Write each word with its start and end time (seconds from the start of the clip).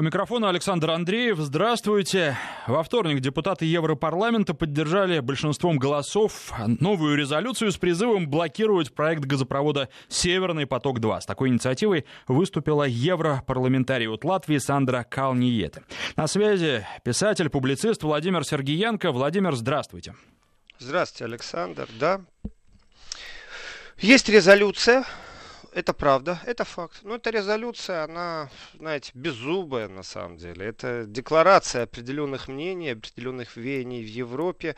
У 0.00 0.02
микрофона 0.02 0.48
Александр 0.48 0.92
Андреев. 0.92 1.36
Здравствуйте. 1.36 2.34
Во 2.66 2.82
вторник 2.82 3.20
депутаты 3.20 3.66
Европарламента 3.66 4.54
поддержали 4.54 5.20
большинством 5.20 5.76
голосов 5.76 6.54
новую 6.66 7.18
резолюцию 7.18 7.70
с 7.70 7.76
призывом 7.76 8.26
блокировать 8.26 8.94
проект 8.94 9.26
газопровода 9.26 9.90
«Северный 10.08 10.64
поток-2». 10.64 11.20
С 11.20 11.26
такой 11.26 11.50
инициативой 11.50 12.06
выступила 12.26 12.84
европарламентарий 12.84 14.08
от 14.08 14.24
Латвии 14.24 14.56
Сандра 14.56 15.02
Калниете. 15.02 15.82
На 16.16 16.26
связи 16.28 16.86
писатель, 17.04 17.50
публицист 17.50 18.02
Владимир 18.02 18.42
Сергеенко. 18.42 19.12
Владимир, 19.12 19.54
здравствуйте. 19.54 20.14
Здравствуйте, 20.78 21.26
Александр. 21.26 21.86
Да. 21.98 22.22
Есть 23.98 24.30
резолюция 24.30 25.04
это 25.72 25.92
правда, 25.92 26.40
это 26.46 26.64
факт. 26.64 27.00
Но 27.02 27.16
эта 27.16 27.30
резолюция, 27.30 28.04
она, 28.04 28.50
знаете, 28.78 29.10
беззубая 29.14 29.88
на 29.88 30.02
самом 30.02 30.36
деле. 30.36 30.66
Это 30.66 31.04
декларация 31.06 31.84
определенных 31.84 32.48
мнений, 32.48 32.90
определенных 32.90 33.56
веяний 33.56 34.02
в 34.02 34.08
Европе. 34.08 34.76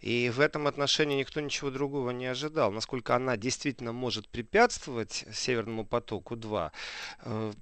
И 0.00 0.30
в 0.30 0.40
этом 0.40 0.66
отношении 0.66 1.18
никто 1.18 1.40
ничего 1.40 1.70
другого 1.70 2.10
не 2.10 2.26
ожидал. 2.26 2.72
Насколько 2.72 3.16
она 3.16 3.36
действительно 3.36 3.92
может 3.92 4.28
препятствовать 4.28 5.24
Северному 5.32 5.84
потоку-2, 5.84 6.70
э, 7.22 7.52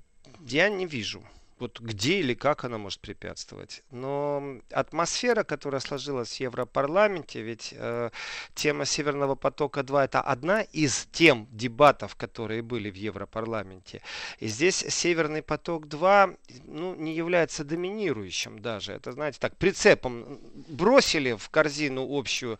я 0.40 0.68
не 0.68 0.86
вижу 0.86 1.22
вот 1.62 1.80
где 1.80 2.18
или 2.18 2.34
как 2.34 2.64
она 2.64 2.76
может 2.76 3.00
препятствовать. 3.00 3.82
Но 3.90 4.58
атмосфера, 4.72 5.44
которая 5.44 5.80
сложилась 5.80 6.36
в 6.36 6.40
Европарламенте, 6.40 7.40
ведь 7.40 7.72
э, 7.76 8.10
тема 8.54 8.84
Северного 8.84 9.36
потока-2 9.36 10.04
это 10.04 10.20
одна 10.20 10.62
из 10.62 11.06
тем 11.12 11.46
дебатов, 11.52 12.16
которые 12.16 12.62
были 12.62 12.90
в 12.90 12.96
Европарламенте. 12.96 14.02
И 14.40 14.48
здесь 14.48 14.84
Северный 14.88 15.42
поток-2 15.42 16.36
ну, 16.64 16.96
не 16.96 17.14
является 17.14 17.64
доминирующим 17.64 18.58
даже. 18.58 18.92
Это, 18.92 19.12
знаете, 19.12 19.38
так, 19.40 19.56
прицепом 19.56 20.40
бросили 20.68 21.34
в 21.34 21.48
корзину 21.48 22.06
общую 22.10 22.54
э, 22.54 22.58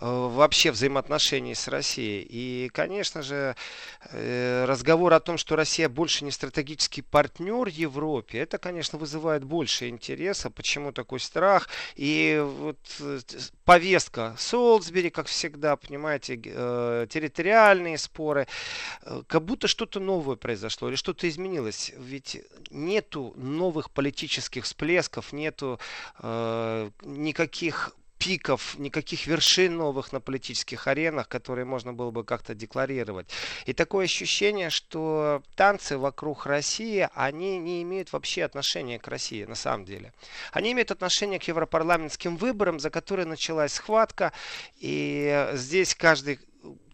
вообще 0.00 0.70
взаимоотношений 0.70 1.56
с 1.56 1.66
Россией. 1.66 2.24
И, 2.30 2.68
конечно 2.72 3.22
же, 3.22 3.56
э, 4.10 4.64
разговор 4.64 5.12
о 5.12 5.20
том, 5.20 5.38
что 5.38 5.56
Россия 5.56 5.88
больше 5.88 6.24
не 6.24 6.30
стратегический 6.30 7.02
партнер 7.02 7.66
Европе, 7.66 8.38
это, 8.44 8.58
конечно, 8.58 8.98
вызывает 8.98 9.44
больше 9.44 9.88
интереса. 9.88 10.50
Почему 10.50 10.92
такой 10.92 11.20
страх? 11.20 11.68
И 11.96 12.42
вот 12.42 12.78
э, 13.00 13.20
повестка 13.64 14.36
Солсбери, 14.38 15.10
как 15.10 15.26
всегда, 15.26 15.76
понимаете, 15.76 16.40
э, 16.44 17.06
территориальные 17.10 17.98
споры, 17.98 18.46
э, 19.02 19.22
как 19.26 19.44
будто 19.44 19.66
что-то 19.66 20.00
новое 20.00 20.36
произошло 20.36 20.88
или 20.88 20.96
что-то 20.96 21.28
изменилось. 21.28 21.92
Ведь 21.98 22.42
нету 22.70 23.32
новых 23.36 23.90
политических 23.90 24.64
всплесков, 24.64 25.32
нету 25.32 25.78
никаких 26.22 27.94
пиков, 28.24 28.78
никаких 28.78 29.26
вершин 29.26 29.76
новых 29.76 30.12
на 30.12 30.20
политических 30.20 30.86
аренах, 30.86 31.28
которые 31.28 31.66
можно 31.66 31.92
было 31.92 32.10
бы 32.10 32.24
как-то 32.24 32.54
декларировать. 32.54 33.26
И 33.66 33.74
такое 33.74 34.06
ощущение, 34.06 34.70
что 34.70 35.42
танцы 35.56 35.98
вокруг 35.98 36.46
России, 36.46 37.06
они 37.14 37.58
не 37.58 37.82
имеют 37.82 38.14
вообще 38.14 38.44
отношения 38.44 38.98
к 38.98 39.08
России 39.08 39.44
на 39.44 39.54
самом 39.54 39.84
деле. 39.84 40.14
Они 40.52 40.72
имеют 40.72 40.90
отношение 40.90 41.38
к 41.38 41.42
европарламентским 41.44 42.38
выборам, 42.38 42.80
за 42.80 42.88
которые 42.88 43.26
началась 43.26 43.74
схватка. 43.74 44.32
И 44.78 45.50
здесь 45.52 45.94
каждый 45.94 46.38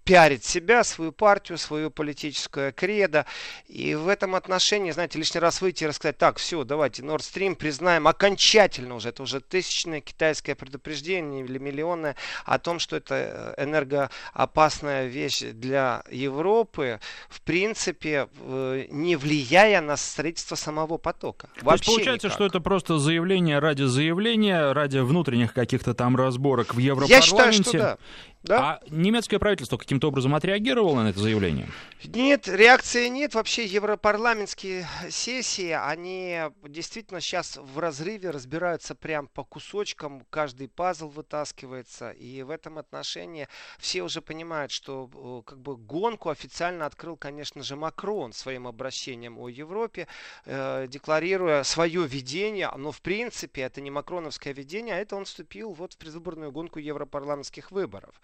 пиарит 0.05 0.45
себя, 0.45 0.85
свою 0.85 1.13
партию, 1.13 1.59
свою 1.59 1.91
политическую 1.91 2.73
кредо. 2.73 3.27
И 3.69 3.95
в 3.95 4.09
этом 4.09 4.35
отношении, 4.35 4.91
знаете, 4.91 5.19
лишний 5.19 5.41
раз 5.41 5.61
выйти 5.61 5.85
и 5.85 5.87
рассказать, 5.87 6.19
так, 6.19 6.39
все, 6.39 6.65
давайте 6.65 7.03
Nord 7.03 7.21
Stream 7.21 7.55
признаем 7.55 8.09
окончательно 8.09 8.95
уже, 8.95 9.11
это 9.11 9.23
уже 9.23 9.41
тысячное 9.41 10.01
китайское 10.01 10.55
предупреждение 10.55 11.45
или 11.45 11.59
миллионное 11.59 12.17
о 12.45 12.59
том, 12.59 12.79
что 12.79 12.97
это 12.97 13.55
э, 13.59 13.65
энергоопасная 13.65 15.07
вещь 15.07 15.41
для 15.41 16.03
Европы, 16.11 17.01
в 17.29 17.41
принципе, 17.43 18.29
э, 18.41 18.87
не 18.91 19.17
влияя 19.17 19.81
на 19.81 19.97
строительство 19.97 20.57
самого 20.57 20.99
потока. 20.99 21.49
Вообще 21.63 21.65
То 21.65 21.73
есть 21.73 21.85
получается, 21.85 22.27
никак. 22.29 22.37
что 22.37 22.47
это 22.47 22.61
просто 22.61 22.99
заявление 22.99 23.59
ради 23.59 23.85
заявления, 23.85 24.73
ради 24.73 24.99
внутренних 24.99 25.53
каких-то 25.53 25.95
там 25.95 26.17
разборок 26.17 26.75
в 26.75 26.79
Европарламенте? 26.79 27.15
Я 27.15 27.23
считаю, 27.23 27.53
что 27.53 27.79
да. 27.79 27.99
Да? 28.43 28.59
А 28.59 28.81
немецкое 28.89 29.39
правительство 29.39 29.77
каким-то 29.77 30.09
образом 30.09 30.35
отреагировало 30.35 31.03
на 31.03 31.11
это 31.11 31.21
заявление? 31.21 31.69
Нет, 32.05 32.49
реакции 32.49 33.09
нет. 33.09 33.35
Вообще 33.35 33.67
европарламентские 33.67 34.87
сессии, 35.11 35.73
они 35.73 36.41
действительно 36.67 37.21
сейчас 37.21 37.59
в 37.59 37.79
разрыве 37.79 38.31
разбираются 38.31 38.95
прям 38.95 39.29
по 39.29 39.45
кусочкам. 39.45 40.25
Каждый 40.31 40.69
пазл 40.69 41.09
вытаскивается. 41.09 42.13
И 42.13 42.43
в 42.43 42.49
этом 42.49 42.79
отношении 42.79 43.47
все 43.79 44.03
уже 44.03 44.23
понимают, 44.23 44.73
что 44.73 45.43
э, 45.45 45.51
как 45.51 45.61
бы 45.61 45.77
гонку 45.77 46.31
официально 46.31 46.87
открыл, 46.87 47.19
конечно 47.19 47.63
же, 47.63 47.77
Макрон 47.77 48.33
своим 48.33 48.67
обращением 48.67 49.39
о 49.39 49.49
Европе, 49.49 50.07
э, 50.47 50.87
декларируя 50.89 51.63
свое 51.63 52.07
видение. 52.07 52.71
Но 52.75 52.91
в 52.91 53.03
принципе 53.03 53.63
это 53.63 53.83
не 53.83 53.91
макроновское 53.91 54.55
видение, 54.55 54.95
а 54.95 54.99
это 54.99 55.15
он 55.17 55.27
вступил 55.27 55.73
вот 55.73 55.93
в 55.93 55.99
предвыборную 55.99 56.53
гонку 56.53 56.79
европарламентских 56.79 57.71
выборов. 57.71 58.15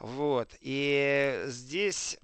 Вот. 0.00 0.48
И 0.60 1.44
здесь 1.46 2.18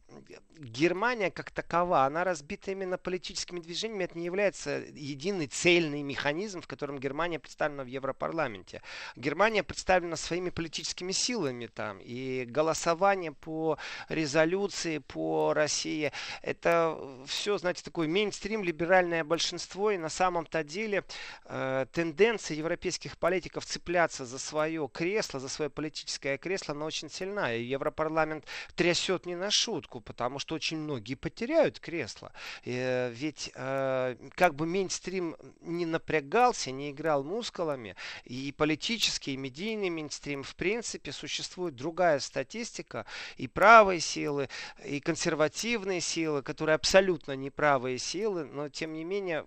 Германия 0.59 1.31
как 1.31 1.51
такова, 1.51 2.05
она 2.05 2.23
разбита 2.23 2.71
именно 2.71 2.97
политическими 2.97 3.61
движениями. 3.61 4.05
Это 4.05 4.19
не 4.19 4.25
является 4.25 4.85
единый 4.95 5.47
цельный 5.47 6.03
механизм, 6.03 6.61
в 6.61 6.67
котором 6.67 6.99
Германия 6.99 7.39
представлена 7.39 7.83
в 7.83 7.89
Европарламенте. 7.89 8.81
Германия 9.17 9.63
представлена 9.63 10.17
своими 10.17 10.51
политическими 10.51 11.13
силами 11.13 11.67
там. 11.67 11.99
И 12.01 12.45
голосование 12.45 13.33
по 13.33 13.79
резолюции 14.09 14.99
по 14.99 15.53
России, 15.55 16.13
это 16.43 16.99
все, 17.27 17.59
знаете, 17.59 17.83
такой 17.83 18.07
мейнстрим, 18.07 18.63
либеральное 18.63 19.25
большинство. 19.25 19.91
И 19.91 19.99
на 19.99 20.09
самом-то 20.09 20.63
деле 20.63 21.05
э, 21.47 21.87
тенденция 21.93 22.57
европейских 22.57 23.19
политиков 23.19 23.67
цепляться 23.67 24.25
за 24.25 24.39
свое 24.39 24.89
кресло, 24.93 25.41
за 25.41 25.49
свое 25.49 25.71
политическое 25.71 26.39
кресло, 26.39 26.75
она 26.75 26.87
очень 26.87 27.11
сильна. 27.11 27.53
И 27.53 27.65
Европарламент 27.65 28.45
трясет 28.77 29.27
не 29.27 29.35
на 29.35 29.51
шутку, 29.51 30.01
потому 30.05 30.39
что 30.39 30.55
очень 30.55 30.79
многие 30.79 31.15
потеряют 31.15 31.81
кресло. 31.81 32.33
Э, 32.65 33.11
ведь 33.11 33.51
э, 33.55 34.17
как 34.35 34.55
бы 34.55 34.67
мейнстрим 34.67 35.37
не 35.61 35.87
напрягался, 35.87 36.71
не 36.71 36.91
играл 36.91 37.25
мускулами, 37.25 37.97
и 38.25 38.53
политический, 38.57 39.35
и 39.35 39.37
медийный 39.37 39.91
мейнстрим, 39.91 40.43
в 40.43 40.55
принципе, 40.55 41.13
существует 41.13 41.77
другая 41.77 42.19
статистика, 42.21 43.07
и 43.37 43.49
правые 43.49 44.01
силы, 44.01 44.49
и 44.85 45.01
консервативные 45.01 46.01
силы, 46.01 46.43
которые 46.43 46.75
абсолютно 46.75 47.33
неправые 47.33 47.99
силы, 47.99 48.45
но 48.45 48.69
тем 48.69 48.93
не 48.93 49.05
менее 49.05 49.45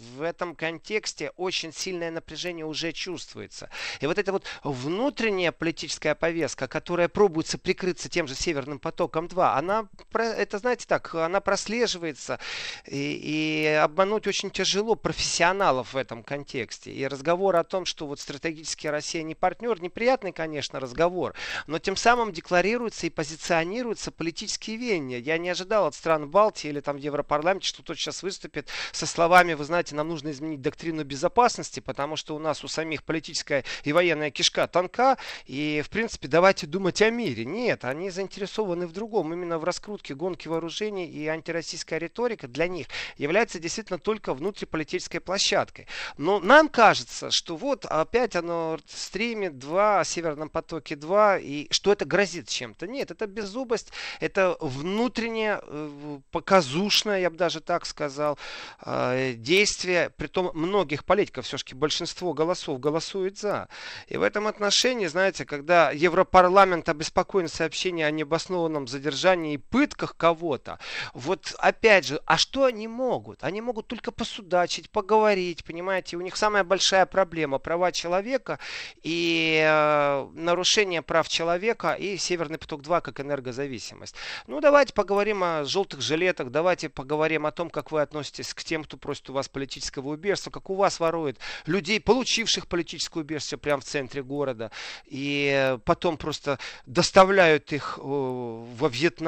в 0.00 0.22
этом 0.22 0.54
контексте 0.54 1.30
очень 1.36 1.72
сильное 1.72 2.10
напряжение 2.10 2.64
уже 2.64 2.92
чувствуется. 2.92 3.70
И 4.00 4.06
вот 4.06 4.18
эта 4.18 4.32
вот 4.32 4.44
внутренняя 4.62 5.52
политическая 5.52 6.14
повестка, 6.14 6.68
которая 6.68 7.08
пробуется 7.08 7.58
прикрыться 7.58 8.08
тем 8.08 8.26
же 8.26 8.34
Северным 8.34 8.78
потоком-2, 8.78 9.58
она, 9.60 9.88
это 10.12 10.58
знаете 10.58 10.86
так, 10.86 11.14
она 11.14 11.40
прослеживается, 11.40 12.38
и, 12.86 13.64
и 13.66 13.66
обмануть 13.66 14.26
очень 14.26 14.50
тяжело 14.50 14.96
профессионалов 14.96 15.94
в 15.94 15.96
этом 15.96 16.22
контексте. 16.22 16.92
И 16.92 17.06
разговор 17.06 17.56
о 17.56 17.64
том, 17.64 17.84
что 17.86 18.06
вот 18.06 18.20
стратегически 18.20 18.88
Россия 18.88 19.22
не 19.22 19.34
партнер, 19.34 19.80
неприятный, 19.80 20.32
конечно, 20.32 20.80
разговор, 20.80 21.34
но 21.66 21.78
тем 21.78 21.96
самым 21.96 22.32
декларируется 22.32 23.06
и 23.06 23.10
позиционируются 23.10 24.10
политические 24.10 24.76
веяния. 24.76 25.18
Я 25.18 25.38
не 25.38 25.50
ожидал 25.50 25.86
от 25.86 25.94
стран 25.94 26.28
Балтии 26.28 26.68
или 26.68 26.80
там 26.80 26.96
в 26.96 27.00
Европарламенте, 27.00 27.68
что 27.68 27.82
тот 27.82 27.96
сейчас 27.96 28.22
выступит 28.22 28.68
со 28.92 29.06
словами, 29.06 29.54
вы 29.54 29.64
знаете, 29.64 29.94
нам 29.94 30.08
нужно 30.08 30.30
изменить 30.30 30.62
доктрину 30.62 31.04
безопасности, 31.04 31.80
потому 31.80 32.16
что 32.16 32.34
у 32.34 32.38
нас 32.38 32.64
у 32.64 32.68
самих 32.68 33.04
политическая 33.04 33.64
и 33.84 33.92
военная 33.92 34.30
кишка 34.30 34.66
тонка, 34.66 35.18
и, 35.46 35.82
в 35.84 35.90
принципе, 35.90 36.28
давайте 36.28 36.66
думать 36.66 37.02
о 37.02 37.10
мире. 37.10 37.44
Нет, 37.44 37.84
они 37.84 38.10
заинтересованы 38.10 38.86
в 38.86 38.92
другом, 38.92 39.32
именно 39.32 39.49
в 39.58 39.64
раскрутке 39.64 40.14
гонки 40.14 40.48
вооружений 40.48 41.06
и 41.06 41.26
антироссийская 41.26 41.98
риторика 41.98 42.48
для 42.48 42.68
них 42.68 42.86
является 43.16 43.58
действительно 43.58 43.98
только 43.98 44.34
внутриполитической 44.34 45.20
площадкой. 45.20 45.86
Но 46.16 46.40
нам 46.40 46.68
кажется, 46.68 47.30
что 47.30 47.56
вот 47.56 47.84
опять 47.84 48.36
оно 48.36 48.78
стримит 48.86 49.58
2, 49.58 50.00
о 50.00 50.04
Северном 50.04 50.48
потоке 50.48 50.96
2, 50.96 51.38
и 51.38 51.66
что 51.70 51.92
это 51.92 52.04
грозит 52.04 52.48
чем-то. 52.48 52.86
Нет, 52.86 53.10
это 53.10 53.26
беззубость, 53.26 53.92
это 54.20 54.56
внутреннее, 54.60 55.60
э, 55.62 56.18
показушное, 56.30 57.20
я 57.20 57.30
бы 57.30 57.36
даже 57.36 57.60
так 57.60 57.86
сказал, 57.86 58.38
э, 58.84 59.34
действие 59.34 60.10
при 60.10 60.26
том 60.26 60.50
многих 60.54 61.04
политиков, 61.04 61.46
все-таки 61.46 61.74
большинство 61.74 62.32
голосов 62.32 62.80
голосует 62.80 63.38
за. 63.38 63.68
И 64.08 64.16
в 64.16 64.22
этом 64.22 64.46
отношении, 64.46 65.06
знаете, 65.06 65.44
когда 65.44 65.90
Европарламент 65.90 66.88
обеспокоен 66.88 67.48
сообщением 67.48 68.06
о 68.06 68.10
необоснованном 68.10 68.86
задержании 68.86 69.29
задержании 69.30 69.54
и 69.54 69.58
пытках 69.58 70.16
кого-то. 70.16 70.78
Вот 71.14 71.54
опять 71.58 72.06
же, 72.06 72.20
а 72.26 72.36
что 72.36 72.64
они 72.64 72.88
могут? 72.88 73.44
Они 73.44 73.60
могут 73.60 73.86
только 73.86 74.12
посудачить, 74.12 74.90
поговорить, 74.90 75.64
понимаете? 75.64 76.16
У 76.16 76.20
них 76.20 76.36
самая 76.36 76.64
большая 76.64 77.06
проблема 77.06 77.58
права 77.58 77.92
человека 77.92 78.58
и 79.02 79.62
э, 79.64 80.28
нарушение 80.34 81.02
прав 81.02 81.28
человека 81.28 81.92
и 81.92 82.16
Северный 82.16 82.58
поток-2 82.58 83.00
как 83.00 83.20
энергозависимость. 83.20 84.14
Ну, 84.46 84.60
давайте 84.60 84.92
поговорим 84.92 85.42
о 85.42 85.64
желтых 85.64 86.00
жилетах, 86.00 86.50
давайте 86.50 86.88
поговорим 86.88 87.46
о 87.46 87.52
том, 87.52 87.70
как 87.70 87.92
вы 87.92 88.00
относитесь 88.02 88.54
к 88.54 88.64
тем, 88.64 88.84
кто 88.84 88.96
просит 88.96 89.30
у 89.30 89.32
вас 89.32 89.48
политического 89.48 90.08
убежства, 90.08 90.50
как 90.50 90.70
у 90.70 90.74
вас 90.74 91.00
воруют 91.00 91.38
людей, 91.66 92.00
получивших 92.00 92.66
политическое 92.66 93.20
убежище 93.20 93.56
прямо 93.56 93.80
в 93.80 93.84
центре 93.84 94.22
города, 94.22 94.70
и 95.06 95.76
потом 95.84 96.16
просто 96.16 96.58
доставляют 96.86 97.72
их 97.72 97.98
э, 97.98 98.02
во 98.02 98.88
Вьетнам 98.88 99.19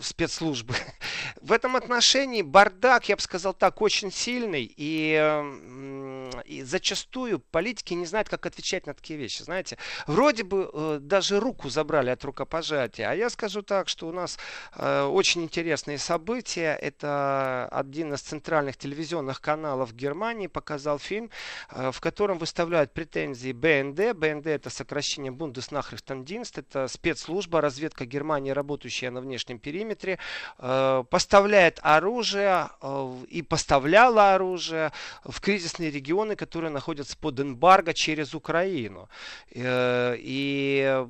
спецслужбы. 0.00 0.74
В 1.40 1.52
этом 1.52 1.76
отношении 1.76 2.42
бардак, 2.42 3.08
я 3.08 3.16
бы 3.16 3.22
сказал 3.22 3.54
так, 3.54 3.80
очень 3.80 4.12
сильный, 4.12 4.72
и, 4.76 6.30
и 6.44 6.62
зачастую 6.62 7.40
политики 7.40 7.94
не 7.94 8.06
знают, 8.06 8.28
как 8.28 8.46
отвечать 8.46 8.86
на 8.86 8.94
такие 8.94 9.18
вещи. 9.18 9.42
Знаете, 9.42 9.78
вроде 10.06 10.44
бы 10.44 10.70
э, 10.72 10.98
даже 11.00 11.40
руку 11.40 11.68
забрали 11.68 12.10
от 12.10 12.24
рукопожатия, 12.24 13.10
а 13.10 13.14
я 13.14 13.30
скажу 13.30 13.62
так, 13.62 13.88
что 13.88 14.08
у 14.08 14.12
нас 14.12 14.38
э, 14.76 15.02
очень 15.02 15.42
интересные 15.42 15.98
события. 15.98 16.78
Это 16.80 17.68
один 17.70 18.12
из 18.14 18.20
центральных 18.20 18.76
телевизионных 18.76 19.40
каналов 19.40 19.94
Германии 19.94 20.46
показал 20.46 20.98
фильм, 20.98 21.30
э, 21.70 21.90
в 21.92 22.00
котором 22.00 22.38
выставляют 22.38 22.92
претензии 22.92 23.52
БНД. 23.52 24.16
БНД 24.16 24.46
это 24.46 24.70
сокращение 24.70 25.32
Бундеснахрихтендинст, 25.32 26.58
это 26.58 26.88
спецслужба, 26.88 27.60
разведка 27.60 28.04
Германии, 28.04 28.50
работающая 28.50 29.10
на 29.10 29.21
внешнем 29.22 29.58
периметре, 29.58 30.18
э, 30.58 31.04
поставляет 31.10 31.78
оружие 31.82 32.68
э, 32.80 33.16
и 33.28 33.42
поставляла 33.42 34.34
оружие 34.34 34.92
в 35.24 35.40
кризисные 35.40 35.90
регионы, 35.90 36.36
которые 36.36 36.70
находятся 36.70 37.16
под 37.16 37.40
эмбарго 37.40 37.94
через 37.94 38.34
Украину. 38.34 39.08
Э, 39.54 40.14
и 40.18 41.06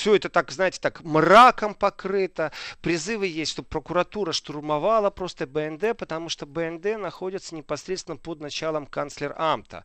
все 0.00 0.14
это 0.14 0.30
так, 0.30 0.50
знаете, 0.50 0.78
так 0.80 1.02
мраком 1.04 1.74
покрыто. 1.74 2.52
Призывы 2.80 3.26
есть, 3.26 3.52
чтобы 3.52 3.68
прокуратура 3.68 4.32
штурмовала 4.32 5.10
просто 5.10 5.46
БНД, 5.46 5.94
потому 5.98 6.30
что 6.30 6.46
БНД 6.46 6.98
находится 6.98 7.54
непосредственно 7.54 8.16
под 8.16 8.40
началом 8.40 8.86
канцлер 8.86 9.34
Амта. 9.36 9.84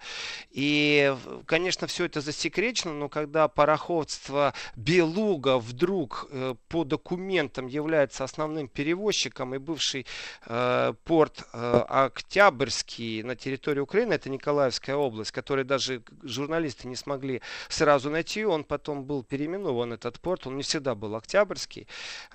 И, 0.51 1.13
конечно, 1.45 1.87
все 1.87 2.05
это 2.05 2.21
засекречено, 2.21 2.93
но 2.93 3.09
когда 3.09 3.49
пароходство 3.49 4.53
Белуга 4.77 5.59
вдруг 5.59 6.27
э, 6.29 6.55
по 6.69 6.85
документам 6.85 7.67
является 7.67 8.23
основным 8.23 8.69
перевозчиком 8.69 9.53
и 9.53 9.57
бывший 9.57 10.05
э, 10.45 10.93
порт 11.03 11.43
э, 11.51 11.83
Октябрьский 11.89 13.21
на 13.23 13.35
территории 13.35 13.81
Украины, 13.81 14.13
это 14.13 14.29
Николаевская 14.29 14.95
область, 14.95 15.31
который 15.31 15.65
даже 15.65 16.03
журналисты 16.23 16.87
не 16.87 16.95
смогли 16.95 17.41
сразу 17.67 18.09
найти, 18.09 18.45
он 18.45 18.63
потом 18.63 19.03
был 19.03 19.21
переименован 19.21 19.91
этот 20.05 20.21
порт, 20.21 20.47
он 20.47 20.57
не 20.57 20.63
всегда 20.63 20.95
был 20.95 21.15
октябрьский. 21.15 21.87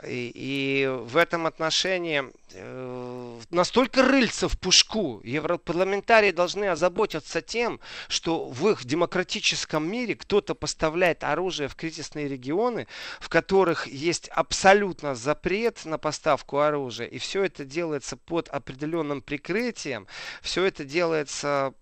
И, 0.07 0.31
и 0.35 0.87
в 0.89 1.17
этом 1.17 1.47
отношении 1.47 2.25
э, 2.53 3.41
настолько 3.51 4.03
рыльца 4.03 4.49
в 4.49 4.59
пушку. 4.59 5.21
Европарламентарии 5.25 6.31
должны 6.31 6.67
озаботиться 6.67 7.41
тем, 7.41 7.81
что 8.09 8.49
в 8.49 8.69
их 8.69 8.85
демократическом 8.85 9.91
мире 9.91 10.15
кто-то 10.15 10.55
поставляет 10.55 11.25
оружие 11.25 11.69
в 11.69 11.75
кризисные 11.75 12.29
регионы, 12.29 12.87
в 13.21 13.29
которых 13.29 13.87
есть 13.87 14.29
абсолютно 14.29 15.15
запрет 15.15 15.85
на 15.85 15.99
поставку 15.99 16.59
оружия. 16.59 17.07
И 17.07 17.19
все 17.19 17.45
это 17.45 17.65
делается 17.65 18.17
под 18.17 18.49
определенным 18.49 19.23
прикрытием. 19.23 20.07
Все 20.43 20.65
это 20.65 20.85
делается 20.85 21.73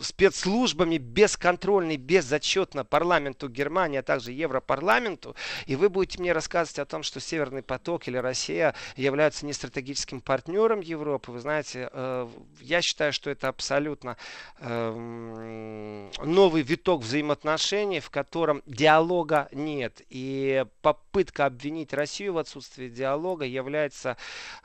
спецслужбами 0.00 0.98
бесконтрольно 0.98 1.92
и 1.92 1.96
безотчетно 1.96 2.84
парламенту 2.84 3.48
Германии, 3.48 3.98
а 3.98 4.02
также 4.02 4.32
Европарламенту 4.32 5.03
парламенту, 5.04 5.36
и 5.66 5.76
вы 5.76 5.88
будете 5.88 6.20
мне 6.20 6.32
рассказывать 6.32 6.78
о 6.78 6.84
том, 6.86 7.02
что 7.02 7.20
Северный 7.20 7.62
поток 7.62 8.08
или 8.08 8.16
Россия 8.16 8.74
являются 8.96 9.46
не 9.46 9.52
стратегическим 9.52 10.20
партнером 10.20 10.80
Европы. 10.80 11.30
Вы 11.30 11.40
знаете, 11.40 11.88
э, 11.92 12.28
я 12.60 12.82
считаю, 12.82 13.12
что 13.12 13.30
это 13.30 13.48
абсолютно 13.48 14.16
э, 14.60 16.10
новый 16.24 16.62
виток 16.62 17.02
взаимоотношений, 17.02 18.00
в 18.00 18.10
котором 18.10 18.62
диалога 18.66 19.48
нет. 19.52 20.02
И 20.08 20.64
попытка 20.80 21.46
обвинить 21.46 21.92
Россию 21.92 22.34
в 22.34 22.38
отсутствии 22.38 22.88
диалога 22.88 23.44
является 23.44 24.16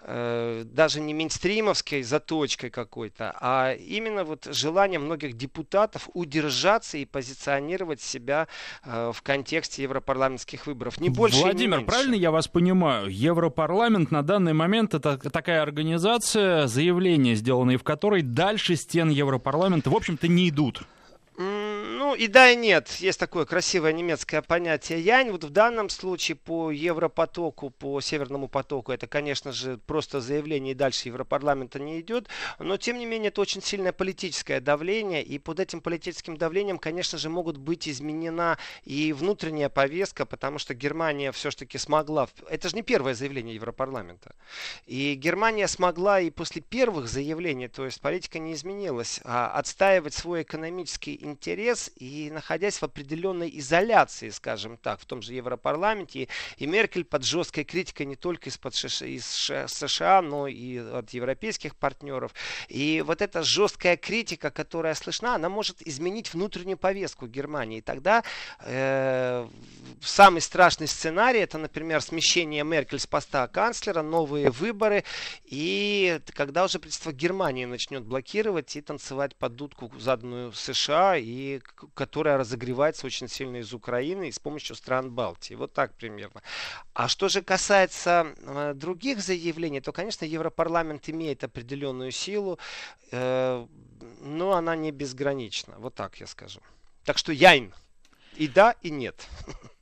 э, 0.02 0.64
даже 0.66 1.02
не 1.02 1.14
мейнстримовской 1.14 2.04
заточкой 2.04 2.70
какой-то, 2.70 3.36
а 3.40 3.74
именно 3.74 4.24
вот 4.24 4.46
желанием 4.46 5.06
многих 5.06 5.36
депутатов 5.36 6.10
удержаться 6.14 6.98
и 6.98 7.06
позиционировать 7.06 8.02
себя 8.02 8.48
в 8.84 9.18
контексте 9.24 9.84
Европарламента 9.84 10.29
парламентских 10.30 10.68
выборов. 10.68 11.02
Не 11.02 11.10
больше 11.10 11.42
Владимир, 11.42 11.80
не 11.80 11.86
правильно 11.86 12.16
я 12.16 12.32
вас 12.32 12.48
понимаю? 12.48 13.08
Европарламент 13.10 14.12
на 14.12 14.22
данный 14.22 14.54
момент 14.54 14.94
это 14.94 15.18
такая 15.18 15.62
организация, 15.62 16.68
заявления, 16.68 17.36
сделанные 17.36 17.78
в 17.78 17.84
которой 17.84 18.22
дальше 18.22 18.76
стен 18.76 19.10
Европарламента, 19.10 19.90
в 19.90 19.96
общем-то, 19.96 20.28
не 20.28 20.50
идут. 20.50 20.84
Ну 22.00 22.16
и 22.16 22.28
да, 22.28 22.50
и 22.50 22.56
нет. 22.56 22.90
Есть 23.02 23.20
такое 23.20 23.44
красивое 23.44 23.92
немецкое 23.92 24.42
понятие 24.42 25.02
янь. 25.02 25.32
Вот 25.32 25.44
в 25.44 25.50
данном 25.50 25.90
случае 25.90 26.38
по 26.38 26.72
Европотоку, 26.72 27.72
по 27.72 28.00
Северному 28.00 28.48
потоку, 28.48 28.94
это, 28.94 29.06
конечно 29.06 29.52
же, 29.52 29.78
просто 29.86 30.22
заявление 30.22 30.72
и 30.72 30.76
дальше 30.76 31.10
Европарламента 31.10 31.78
не 31.78 32.00
идет. 32.00 32.30
Но, 32.58 32.78
тем 32.78 33.00
не 33.00 33.06
менее, 33.06 33.28
это 33.28 33.42
очень 33.42 33.62
сильное 33.62 33.92
политическое 33.92 34.62
давление. 34.62 35.22
И 35.22 35.40
под 35.40 35.60
этим 35.60 35.82
политическим 35.82 36.38
давлением, 36.38 36.78
конечно 36.78 37.18
же, 37.18 37.30
могут 37.30 37.58
быть 37.58 37.90
изменена 37.90 38.58
и 38.86 39.12
внутренняя 39.12 39.68
повестка, 39.68 40.26
потому 40.26 40.58
что 40.58 40.74
Германия 40.74 41.34
все-таки 41.34 41.78
смогла... 41.78 42.30
Это 42.50 42.70
же 42.70 42.78
не 42.78 42.82
первое 42.82 43.14
заявление 43.14 43.56
Европарламента. 43.56 44.36
И 44.86 45.16
Германия 45.16 45.68
смогла 45.68 46.22
и 46.22 46.30
после 46.30 46.62
первых 46.62 47.10
заявлений, 47.10 47.68
то 47.68 47.84
есть 47.84 48.00
политика 48.00 48.40
не 48.40 48.54
изменилась, 48.54 49.20
а 49.26 49.52
отстаивать 49.52 50.14
свой 50.14 50.44
экономический 50.44 51.20
интерес 51.22 51.89
и 51.96 52.30
находясь 52.32 52.78
в 52.78 52.84
определенной 52.84 53.50
изоляции, 53.60 54.30
скажем 54.30 54.78
так, 54.78 55.00
в 55.00 55.06
том 55.06 55.22
же 55.22 55.34
Европарламенте. 55.34 56.28
И 56.58 56.68
Меркель 56.68 57.06
под 57.06 57.24
жесткой 57.24 57.64
критикой 57.64 58.06
не 58.06 58.16
только 58.16 58.50
из-под 58.50 58.74
из 58.76 59.26
США, 59.68 60.22
но 60.22 60.48
и 60.48 60.78
от 60.78 61.12
европейских 61.12 61.76
партнеров. 61.76 62.34
И 62.68 63.04
вот 63.06 63.22
эта 63.22 63.44
жесткая 63.44 63.98
критика, 63.98 64.52
которая 64.52 64.94
слышна, 64.96 65.36
она 65.36 65.50
может 65.50 65.82
изменить 65.82 66.34
внутреннюю 66.34 66.78
повестку 66.78 67.28
Германии. 67.28 67.80
И 67.80 67.82
тогда 67.82 68.24
э, 68.62 69.48
самый 70.02 70.42
страшный 70.42 70.88
сценарий 70.88 71.40
это, 71.40 71.58
например, 71.58 72.02
смещение 72.02 72.64
Меркель 72.64 73.00
с 73.00 73.08
поста 73.08 73.48
канцлера, 73.48 74.02
новые 74.02 74.50
выборы, 74.50 75.04
и 75.46 76.20
когда 76.34 76.66
уже 76.66 76.80
правительство 76.80 77.12
Германии 77.12 77.66
начнет 77.66 78.04
блокировать 78.04 78.76
и 78.76 78.82
танцевать 78.82 79.36
под 79.36 79.56
дудку, 79.56 79.92
заданную 79.98 80.52
США, 80.54 81.18
и 81.18 81.60
которая 81.94 82.38
разогревается 82.38 83.06
очень 83.06 83.28
сильно 83.28 83.58
из 83.58 83.74
Украины 83.74 84.30
и 84.30 84.32
с 84.32 84.40
помощью 84.40 84.76
стран 84.76 85.12
Балтии. 85.12 85.56
Вот 85.56 85.74
так 85.74 85.94
примерно. 85.96 86.42
А 86.94 87.08
что 87.08 87.30
же 87.30 87.42
касается 87.42 88.34
э, 88.42 88.74
других 88.76 89.22
заявлений, 89.22 89.82
то, 89.82 89.92
конечно, 89.92 90.26
Европарламент 90.26 91.10
имеет 91.10 91.44
определенную 91.44 92.12
силу, 92.12 92.60
э, 93.12 93.68
но 94.22 94.54
она 94.54 94.76
не 94.76 94.92
безгранична. 94.92 95.76
Вот 95.80 95.96
так 95.96 96.20
я 96.20 96.28
скажу. 96.28 96.60
Так 97.06 97.18
что 97.18 97.32
яйн. 97.32 97.74
И 98.36 98.48
да, 98.48 98.76
и 98.82 98.90
нет. 98.90 99.28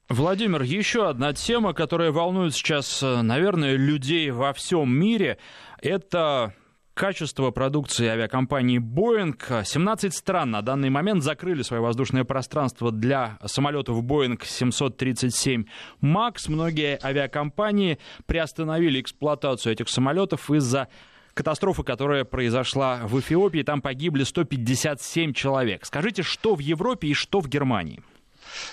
Владимир, 0.09 0.61
еще 0.61 1.09
одна 1.09 1.33
тема, 1.33 1.73
которая 1.73 2.11
волнует 2.11 2.53
сейчас, 2.53 3.03
э, 3.03 3.21
наверное, 3.21 3.75
людей 3.75 4.31
во 4.31 4.53
всем 4.53 4.89
мире, 4.89 5.37
это 5.81 6.53
качество 6.97 7.51
продукции 7.51 8.07
авиакомпании 8.07 8.79
Boeing. 8.79 9.63
17 9.63 10.15
стран 10.15 10.49
на 10.49 10.63
данный 10.63 10.89
момент 10.89 11.23
закрыли 11.23 11.61
свое 11.61 11.81
воздушное 11.81 12.23
пространство 12.23 12.91
для 12.91 13.37
самолетов 13.45 14.03
Boeing 14.03 14.43
737 14.43 15.65
MAX. 16.01 16.45
Многие 16.47 16.99
авиакомпании 17.01 17.99
приостановили 18.25 18.99
эксплуатацию 18.99 19.73
этих 19.73 19.89
самолетов 19.89 20.49
из-за 20.49 20.87
катастрофы, 21.35 21.83
которая 21.83 22.25
произошла 22.25 23.01
в 23.03 23.19
Эфиопии. 23.19 23.61
Там 23.61 23.83
погибли 23.83 24.23
157 24.23 25.33
человек. 25.33 25.85
Скажите, 25.85 26.23
что 26.23 26.55
в 26.55 26.59
Европе 26.59 27.09
и 27.09 27.13
что 27.13 27.41
в 27.41 27.47
Германии? 27.47 28.01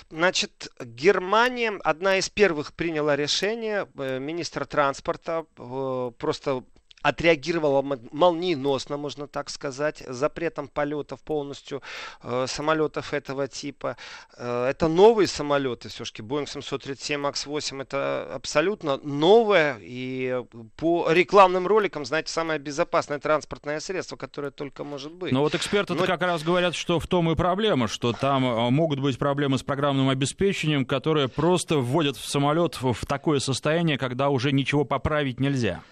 Значит, 0.09 0.69
Германия 0.79 1.73
одна 1.83 2.17
из 2.17 2.29
первых 2.29 2.73
приняла 2.73 3.15
решение, 3.15 3.87
э, 3.95 4.17
министр 4.17 4.65
транспорта 4.65 5.45
э, 5.57 6.11
просто 6.17 6.63
отреагировала 7.05 7.83
молниеносно, 8.11 8.97
можно 8.97 9.27
так 9.27 9.51
сказать, 9.51 10.03
запретом 10.07 10.67
полетов 10.67 11.21
полностью 11.21 11.83
э, 12.23 12.45
самолетов 12.47 13.13
этого 13.13 13.47
типа. 13.47 13.95
Э, 14.37 14.65
это 14.65 14.87
новые 14.87 15.27
самолеты, 15.27 15.89
все-таки 15.89 16.23
Boeing 16.23 16.47
737 16.47 17.21
MAX 17.21 17.47
8 17.47 17.81
это 17.83 18.31
абсолютно 18.33 18.97
новое 19.03 19.77
и 19.81 20.43
по 20.77 21.11
рекламным 21.11 21.67
роликам, 21.67 22.05
знаете, 22.05 22.31
самое 22.31 22.57
безопасное 22.57 23.19
транспортное 23.19 23.79
средство, 23.79 24.15
которое 24.15 24.49
только 24.49 24.83
может 24.83 25.11
быть. 25.11 25.31
Но 25.31 25.41
вот 25.41 25.53
эксперты 25.53 25.93
Но... 25.93 26.05
как 26.05 26.23
раз 26.23 26.41
говорят, 26.41 26.73
что 26.73 26.99
в 26.99 27.05
том 27.05 27.29
и 27.29 27.35
проблема, 27.35 27.87
что 27.87 28.13
там 28.13 28.43
э, 28.43 28.69
могут 28.71 28.99
быть 28.99 29.19
проблемы 29.19 29.59
с 29.59 29.63
программным 29.63 30.09
обеспечением, 30.09 30.85
которое 30.85 31.27
просто 31.27 31.77
вводят 31.77 32.17
в 32.17 32.27
самолет 32.27 32.81
в 32.81 33.05
такое 33.05 33.37
состояние, 33.37 33.99
когда 33.99 34.29
уже 34.29 34.51
ничего 34.51 34.85
поправить 34.85 35.39
нельзя. 35.39 35.83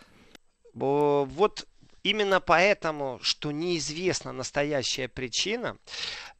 Вот 0.73 1.67
именно 2.03 2.39
поэтому, 2.39 3.19
что 3.21 3.51
неизвестна 3.51 4.31
настоящая 4.31 5.07
причина, 5.07 5.77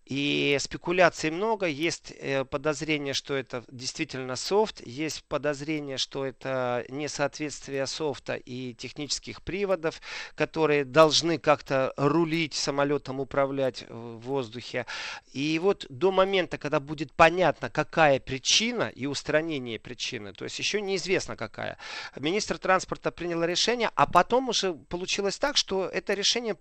и 0.06 0.58
спекуляций 0.60 1.32
много, 1.32 1.66
есть 1.66 2.12
э, 2.12 2.44
подозрение, 2.44 3.14
что 3.14 3.36
это 3.36 3.64
действительно 3.72 4.36
софт, 4.36 4.86
есть 4.86 5.24
подозрение, 5.26 5.98
что 5.98 6.26
это 6.26 6.86
несоответствие 6.90 7.88
софта 7.88 8.36
и 8.36 8.74
технических 8.74 9.42
приводов, 9.42 10.02
которые 10.36 10.84
должны 10.84 11.38
как-то 11.38 11.94
рулить 11.96 12.54
самолетом, 12.54 13.22
управлять 13.22 13.86
в 13.88 14.20
воздухе. 14.20 14.86
И 15.32 15.58
вот 15.60 15.86
до 15.90 16.12
момента, 16.12 16.58
когда 16.58 16.82
будет 16.82 17.14
понятно, 17.14 17.70
какая 17.70 18.20
причина 18.20 18.92
и 18.94 19.06
устранение 19.06 19.80
причины, 19.80 20.34
то 20.34 20.44
есть 20.44 20.60
еще 20.60 20.82
неизвестно 20.82 21.38
какая, 21.38 21.78
министр 22.18 22.58
транспорта 22.58 23.12
принял 23.12 23.44
решение, 23.44 23.90
а 23.96 24.06
потом 24.06 24.50
уже 24.50 24.74
получилось 24.74 25.38
так, 25.38 25.56
что 25.56 25.86
это 25.88 26.14
решение 26.14 26.58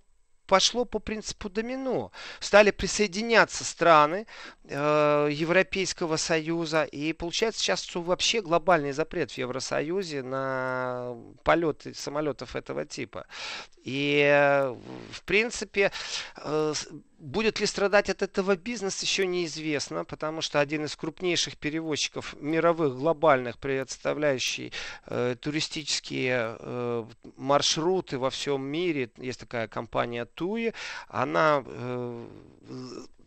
пошло 0.46 0.84
по 0.84 0.98
принципу 0.98 1.48
домино. 1.48 2.12
Стали 2.40 2.70
присоединяться 2.70 3.64
страны 3.64 4.26
э, 4.64 5.28
Европейского 5.30 6.16
Союза. 6.16 6.84
И 6.84 7.12
получается 7.12 7.60
сейчас 7.60 7.88
вообще 7.94 8.40
глобальный 8.40 8.92
запрет 8.92 9.30
в 9.30 9.38
Евросоюзе 9.38 10.22
на 10.22 11.16
полеты 11.42 11.94
самолетов 11.94 12.56
этого 12.56 12.84
типа. 12.84 13.26
И 13.84 14.22
э, 14.24 14.74
в 15.12 15.22
принципе 15.24 15.90
э, 16.36 16.72
Будет 17.22 17.60
ли 17.60 17.66
страдать 17.66 18.10
от 18.10 18.20
этого 18.22 18.56
бизнес, 18.56 19.00
еще 19.00 19.28
неизвестно, 19.28 20.04
потому 20.04 20.40
что 20.40 20.58
один 20.58 20.86
из 20.86 20.96
крупнейших 20.96 21.56
перевозчиков 21.56 22.34
мировых, 22.40 22.96
глобальных, 22.96 23.58
представляющий 23.58 24.72
э, 25.06 25.36
туристические 25.40 26.56
э, 26.58 27.04
маршруты 27.36 28.18
во 28.18 28.28
всем 28.28 28.64
мире, 28.64 29.08
есть 29.18 29.38
такая 29.38 29.68
компания 29.68 30.24
Туи, 30.24 30.72
она 31.06 31.62
э, 31.64 32.26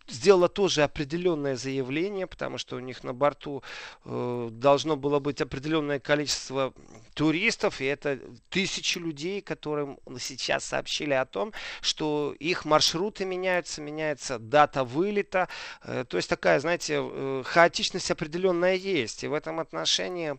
сделала 0.08 0.50
тоже 0.50 0.84
определенное 0.84 1.56
заявление, 1.56 2.28
потому 2.28 2.58
что 2.58 2.76
у 2.76 2.80
них 2.80 3.04
на 3.04 3.14
борту 3.14 3.64
э, 4.04 4.50
должно 4.52 4.96
было 4.96 5.20
быть 5.20 5.42
определенное 5.42 6.00
количество 6.00 6.74
туристов, 7.14 7.82
и 7.82 7.86
это 7.86 8.20
тысячи 8.50 8.98
людей, 8.98 9.42
которым 9.42 10.00
сейчас 10.20 10.66
сообщили 10.66 11.14
о 11.14 11.26
том, 11.26 11.54
что 11.82 12.36
их 12.40 12.66
маршруты 12.66 13.26
меняются, 13.26 13.82
меняется 13.82 14.38
дата 14.38 14.84
вылета. 14.84 15.48
Э, 15.84 16.06
то 16.08 16.18
есть 16.18 16.30
такая, 16.30 16.60
знаете, 16.60 17.00
э, 17.00 17.44
хаотичность 17.46 18.12
определенная 18.12 18.76
есть. 18.76 19.24
И 19.24 19.28
в 19.28 19.34
этом 19.34 19.60
отношении 19.60 20.36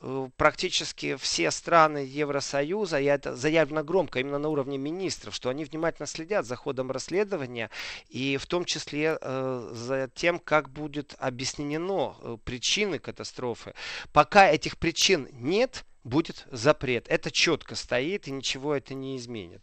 э, 0.00 0.28
практически 0.36 1.16
все 1.16 1.50
страны 1.50 1.98
Евросоюза, 1.98 3.00
и 3.00 3.04
это 3.04 3.36
заявлено 3.36 3.84
громко 3.84 4.20
именно 4.20 4.38
на 4.38 4.48
уровне 4.48 4.78
министров, 4.78 5.34
что 5.34 5.48
они 5.50 5.64
внимательно 5.64 6.06
следят 6.06 6.46
за 6.46 6.56
ходом 6.56 6.90
расследования, 6.90 7.70
и 8.08 8.36
в 8.36 8.46
том 8.46 8.64
числе 8.64 9.09
э, 9.20 9.70
за 9.72 10.10
тем, 10.14 10.38
как 10.38 10.70
будет 10.70 11.14
объяснено 11.18 12.16
э, 12.20 12.36
причины 12.44 12.98
катастрофы. 12.98 13.74
Пока 14.12 14.48
этих 14.48 14.78
причин 14.78 15.28
нет, 15.32 15.84
будет 16.04 16.46
запрет. 16.50 17.06
Это 17.08 17.30
четко 17.30 17.74
стоит 17.74 18.26
и 18.28 18.30
ничего 18.30 18.74
это 18.74 18.94
не 18.94 19.16
изменит. 19.16 19.62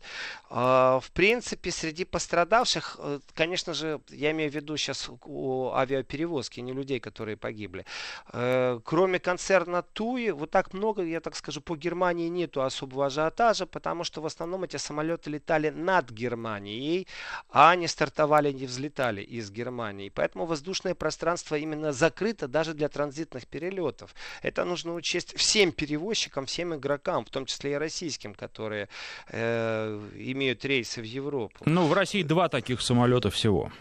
А, 0.49 0.99
в 0.99 1.11
принципе, 1.11 1.71
среди 1.71 2.05
пострадавших, 2.05 2.97
э, 2.99 3.19
конечно 3.33 3.73
же, 3.73 3.99
я 4.09 4.31
имею 4.31 4.51
в 4.51 4.55
виду 4.55 4.77
сейчас 4.77 5.09
о 5.25 5.73
авиаперевозке, 5.75 6.61
не 6.61 6.73
людей, 6.73 6.99
которые 6.99 7.37
погибли. 7.37 7.85
Э, 8.33 8.79
кроме 8.83 9.19
концерна 9.19 9.81
Туи, 9.81 10.29
вот 10.31 10.51
так 10.51 10.73
много, 10.73 11.03
я 11.03 11.19
так 11.19 11.35
скажу, 11.35 11.61
по 11.61 11.75
Германии 11.75 12.27
нету 12.29 12.61
особого 12.61 13.07
ажиотажа, 13.07 13.65
потому 13.65 14.03
что 14.03 14.21
в 14.21 14.25
основном 14.25 14.63
эти 14.63 14.77
самолеты 14.77 15.31
летали 15.31 15.69
над 15.69 16.11
Германией, 16.11 17.07
а 17.49 17.75
не 17.75 17.87
стартовали, 17.87 18.51
не 18.51 18.65
взлетали 18.65 19.21
из 19.21 19.49
Германии. 19.49 20.11
Поэтому 20.13 20.45
воздушное 20.45 20.93
пространство 20.93 21.55
именно 21.55 21.93
закрыто 21.93 22.47
даже 22.47 22.73
для 22.73 22.89
транзитных 22.89 23.47
перелетов. 23.47 24.13
Это 24.43 24.65
нужно 24.65 24.93
учесть 24.93 25.35
всем 25.35 25.71
перевозчикам, 25.71 26.26
заказчикам, 26.27 26.45
всем 26.45 26.73
игрокам, 26.75 27.25
в 27.25 27.29
том 27.29 27.45
числе 27.45 27.71
и 27.71 27.75
российским, 27.75 28.33
которые 28.33 28.87
э, 29.29 29.99
имеют 30.15 30.65
рейсы 30.65 31.01
в 31.01 31.05
Европу. 31.05 31.63
Ну, 31.65 31.87
в 31.87 31.93
России 31.93 32.23
два 32.23 32.49
таких 32.49 32.81
самолета 32.81 33.29
всего. 33.29 33.71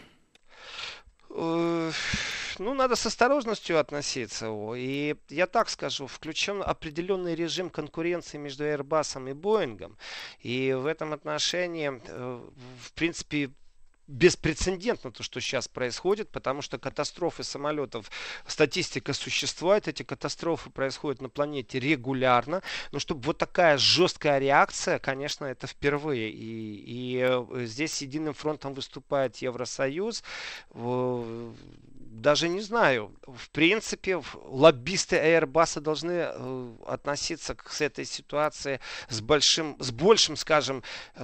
Э, 1.29 1.91
ну, 2.59 2.73
надо 2.73 2.95
с 2.95 3.05
осторожностью 3.05 3.79
относиться. 3.79 4.47
И 4.75 5.15
я 5.29 5.45
так 5.47 5.69
скажу, 5.69 6.07
включен 6.07 6.61
определенный 6.61 7.35
режим 7.35 7.69
конкуренции 7.69 8.39
между 8.39 8.63
Airbus 8.63 9.29
и 9.29 9.33
Boeing. 9.33 9.95
И 10.45 10.73
в 10.73 10.85
этом 10.85 11.13
отношении, 11.13 11.91
э, 12.07 12.39
в 12.81 12.91
принципе, 12.93 13.49
беспрецедентно 14.07 15.11
то, 15.11 15.21
что 15.21 15.39
сейчас 15.41 15.67
происходит, 15.67 16.29
потому 16.29 16.61
что 16.61 16.77
катастрофы 16.77 17.43
самолетов, 17.43 18.09
статистика 18.45 19.13
существует, 19.13 19.87
эти 19.87 20.03
катастрофы 20.03 20.69
происходят 20.69 21.21
на 21.21 21.29
планете 21.29 21.79
регулярно, 21.79 22.61
но 22.91 22.99
чтобы 22.99 23.21
вот 23.21 23.37
такая 23.37 23.77
жесткая 23.77 24.39
реакция, 24.39 24.99
конечно, 24.99 25.45
это 25.45 25.67
впервые. 25.67 26.29
И, 26.29 27.17
и 27.17 27.19
э, 27.21 27.65
здесь 27.65 28.01
единым 28.01 28.33
фронтом 28.33 28.73
выступает 28.73 29.37
Евросоюз, 29.37 30.23
даже 32.21 32.49
не 32.49 32.61
знаю. 32.61 33.11
В 33.25 33.49
принципе, 33.51 34.21
лоббисты 34.45 35.15
Airbus 35.15 35.79
должны 35.79 36.11
э, 36.11 36.75
относиться 36.87 37.55
к 37.55 37.81
этой 37.81 38.05
ситуации 38.05 38.79
с 39.09 39.21
большим, 39.21 39.75
с 39.79 39.91
большим, 39.91 40.35
скажем, 40.35 40.83
э, 41.15 41.23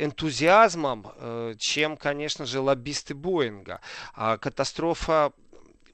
энтузиазмом, 0.00 1.06
э, 1.16 1.54
чем, 1.58 1.96
конечно 1.96 2.44
же, 2.44 2.60
лоббисты 2.60 3.14
Боинга. 3.14 3.80
А 4.14 4.36
катастрофа 4.36 5.32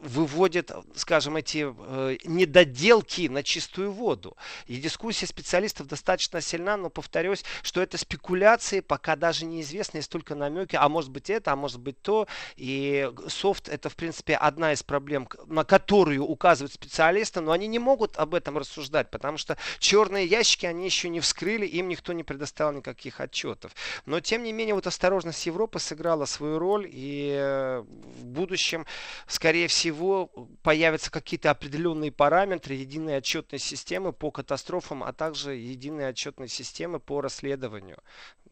выводит, 0.02 0.72
скажем, 0.96 1.36
эти 1.36 1.64
э, 1.64 2.16
недоделки 2.24 3.28
на 3.28 3.44
чистую 3.44 3.92
воду. 3.92 4.36
И 4.66 4.76
дискуссия 4.76 5.26
специалистов 5.26 5.86
достаточно 5.86 6.40
сильна, 6.40 6.76
но 6.76 6.90
повторюсь, 6.90 7.44
что 7.62 7.80
это 7.80 7.96
спекуляции, 7.98 8.80
пока 8.80 9.14
даже 9.14 9.44
неизвестно, 9.44 9.98
есть 9.98 10.10
только 10.10 10.34
намеки, 10.34 10.74
а 10.74 10.88
может 10.88 11.10
быть 11.10 11.30
это, 11.30 11.52
а 11.52 11.56
может 11.56 11.78
быть 11.78 12.00
то. 12.02 12.26
И 12.56 13.08
софт 13.28 13.68
это, 13.68 13.88
в 13.88 13.94
принципе, 13.94 14.34
одна 14.34 14.72
из 14.72 14.82
проблем, 14.82 15.28
на 15.46 15.64
которую 15.64 16.24
указывают 16.24 16.72
специалисты, 16.72 17.40
но 17.40 17.52
они 17.52 17.68
не 17.68 17.78
могут 17.78 18.16
об 18.16 18.34
этом 18.34 18.58
рассуждать, 18.58 19.08
потому 19.08 19.38
что 19.38 19.56
черные 19.78 20.26
ящики 20.26 20.66
они 20.66 20.84
еще 20.84 21.10
не 21.10 21.20
вскрыли, 21.20 21.64
им 21.64 21.88
никто 21.88 22.12
не 22.12 22.24
предоставил 22.24 22.72
никаких 22.72 23.20
отчетов. 23.20 23.72
Но, 24.04 24.18
тем 24.18 24.42
не 24.42 24.52
менее, 24.52 24.74
вот 24.74 24.88
осторожность 24.88 25.46
Европы 25.46 25.78
сыграла 25.78 26.24
свою 26.24 26.58
роль, 26.58 26.90
и 26.90 27.32
э, 27.36 27.80
в 27.82 28.24
будущем, 28.24 28.84
скорее 29.28 29.68
всего, 29.68 29.91
всего 29.92 30.26
появятся 30.62 31.10
какие-то 31.10 31.50
определенные 31.50 32.10
параметры 32.10 32.74
единой 32.74 33.18
отчетной 33.18 33.58
системы 33.58 34.12
по 34.12 34.30
катастрофам, 34.30 35.04
а 35.04 35.12
также 35.12 35.54
единой 35.54 36.08
отчетной 36.08 36.48
системы 36.48 36.98
по 36.98 37.20
расследованию. 37.20 37.98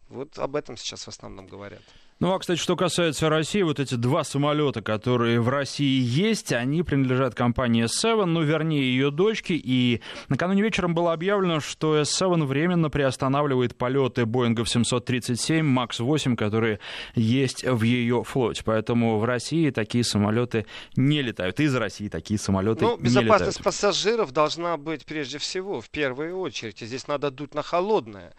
Вот 0.09 0.39
об 0.39 0.57
этом 0.57 0.77
сейчас 0.77 1.05
в 1.05 1.09
основном 1.09 1.47
говорят. 1.47 1.83
Ну, 2.21 2.35
а, 2.35 2.39
кстати, 2.39 2.59
что 2.59 2.77
касается 2.77 3.31
России, 3.31 3.63
вот 3.63 3.81
эти 3.81 3.95
два 3.95 4.25
самолета, 4.25 4.83
которые 4.83 5.41
в 5.41 5.49
России 5.49 6.03
есть, 6.03 6.53
они 6.53 6.83
принадлежат 6.83 7.35
компании 7.35 7.87
S7, 7.87 8.27
ну, 8.27 8.43
вернее, 8.43 8.83
ее 8.83 9.11
дочке, 9.11 9.55
и 9.55 10.03
накануне 10.29 10.61
вечером 10.61 10.95
было 10.95 11.15
объявлено, 11.15 11.61
что 11.61 11.99
S7 11.99 12.45
временно 12.45 12.91
приостанавливает 12.91 13.75
полеты 13.75 14.27
Боингов 14.27 14.69
737 14.69 15.65
MAX 15.65 16.03
8, 16.03 16.37
которые 16.37 16.79
есть 17.15 17.65
в 17.65 17.85
ее 17.85 18.23
флоте. 18.23 18.65
Поэтому 18.67 19.19
в 19.19 19.25
России 19.25 19.71
такие 19.71 20.05
самолеты 20.05 20.67
не 20.97 21.23
летают. 21.23 21.59
Из 21.59 21.75
России 21.75 22.09
такие 22.09 22.39
самолеты 22.39 22.85
ну, 22.85 22.99
не 22.99 23.09
летают. 23.09 23.25
безопасность 23.25 23.65
пассажиров 23.65 24.33
должна 24.33 24.77
быть 24.77 25.07
прежде 25.07 25.39
всего, 25.39 25.81
в 25.81 25.89
первую 25.89 26.39
очередь. 26.39 26.81
здесь 26.81 27.09
надо 27.09 27.31
дуть 27.31 27.55
на 27.55 27.63
холодное. 27.63 28.35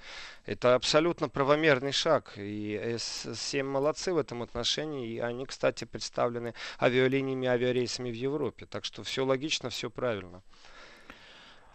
Это 0.45 0.75
абсолютно 0.75 1.29
правомерный 1.29 1.91
шаг. 1.91 2.33
И 2.38 2.75
С-7 2.98 3.63
молодцы 3.63 4.12
в 4.13 4.17
этом 4.17 4.41
отношении. 4.41 5.13
И 5.13 5.19
они, 5.19 5.45
кстати, 5.45 5.86
представлены 5.86 6.53
авиалиниями, 6.79 7.48
авиарейсами 7.48 8.10
в 8.10 8.15
Европе. 8.15 8.65
Так 8.65 8.86
что 8.86 9.03
все 9.03 9.24
логично, 9.24 9.69
все 9.69 9.89
правильно. 9.89 10.41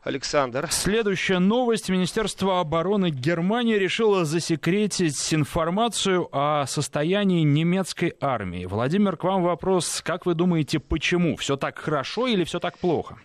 Александр. 0.03 0.69
Следующая 0.71 1.41
новость. 1.41 1.89
Министерство 1.89 2.61
обороны 2.61 3.11
Германии 3.11 3.75
решило 3.75 4.25
засекретить 4.25 5.35
информацию 5.35 6.29
о 6.31 6.65
состоянии 6.67 7.43
немецкой 7.43 8.15
армии. 8.21 8.67
Владимир, 8.67 9.17
к 9.17 9.25
вам 9.25 9.43
вопрос. 9.43 10.03
Как 10.05 10.25
вы 10.25 10.35
думаете, 10.35 10.79
почему? 10.79 11.35
Все 11.37 11.57
так 11.57 11.79
хорошо 11.79 12.29
или 12.29 12.45
все 12.45 12.61
так 12.61 12.79
плохо? 12.79 13.19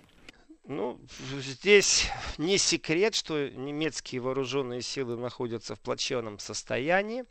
Ну, 0.72 1.02
здесь 1.42 2.08
не 2.38 2.58
секрет, 2.58 3.14
что 3.14 3.50
немецкие 3.50 4.22
вооруженные 4.22 4.82
силы 4.82 5.18
находятся 5.18 5.76
в 5.76 5.82
плачевном 5.82 6.40
состоянии. 6.40 7.26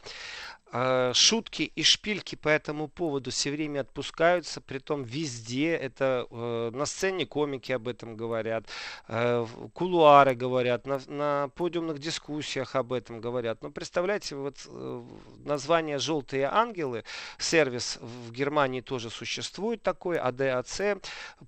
А, 0.73 1.13
шутки 1.15 1.63
и 1.75 1.83
шпильки 1.83 2.37
по 2.37 2.49
этому 2.49 2.87
поводу 2.87 3.33
все 3.33 3.51
время 3.51 3.81
отпускаются, 3.81 4.61
притом 4.61 5.03
везде. 5.03 5.73
Это 5.75 6.27
э, 6.31 6.71
на 6.73 6.87
сцене 6.87 7.27
комики 7.27 7.73
об 7.73 7.89
этом 7.89 8.17
говорят, 8.17 8.67
э, 9.09 9.47
кулуары 9.75 10.35
говорят, 10.35 10.87
на, 10.87 11.01
на 11.09 11.49
подиумных 11.57 11.99
дискуссиях 11.99 12.77
об 12.77 12.93
этом 12.93 13.21
говорят. 13.21 13.63
Но 13.63 13.71
представляете, 13.71 14.37
вот 14.37 14.59
э, 14.67 15.03
название 15.45 15.99
«Желтые 15.99 16.45
ангелы», 16.45 17.03
сервис 17.39 17.99
в 18.01 18.31
Германии 18.31 18.81
тоже 18.81 19.11
существует 19.11 19.83
такой, 19.83 20.19
АДАЦ, 20.19 20.99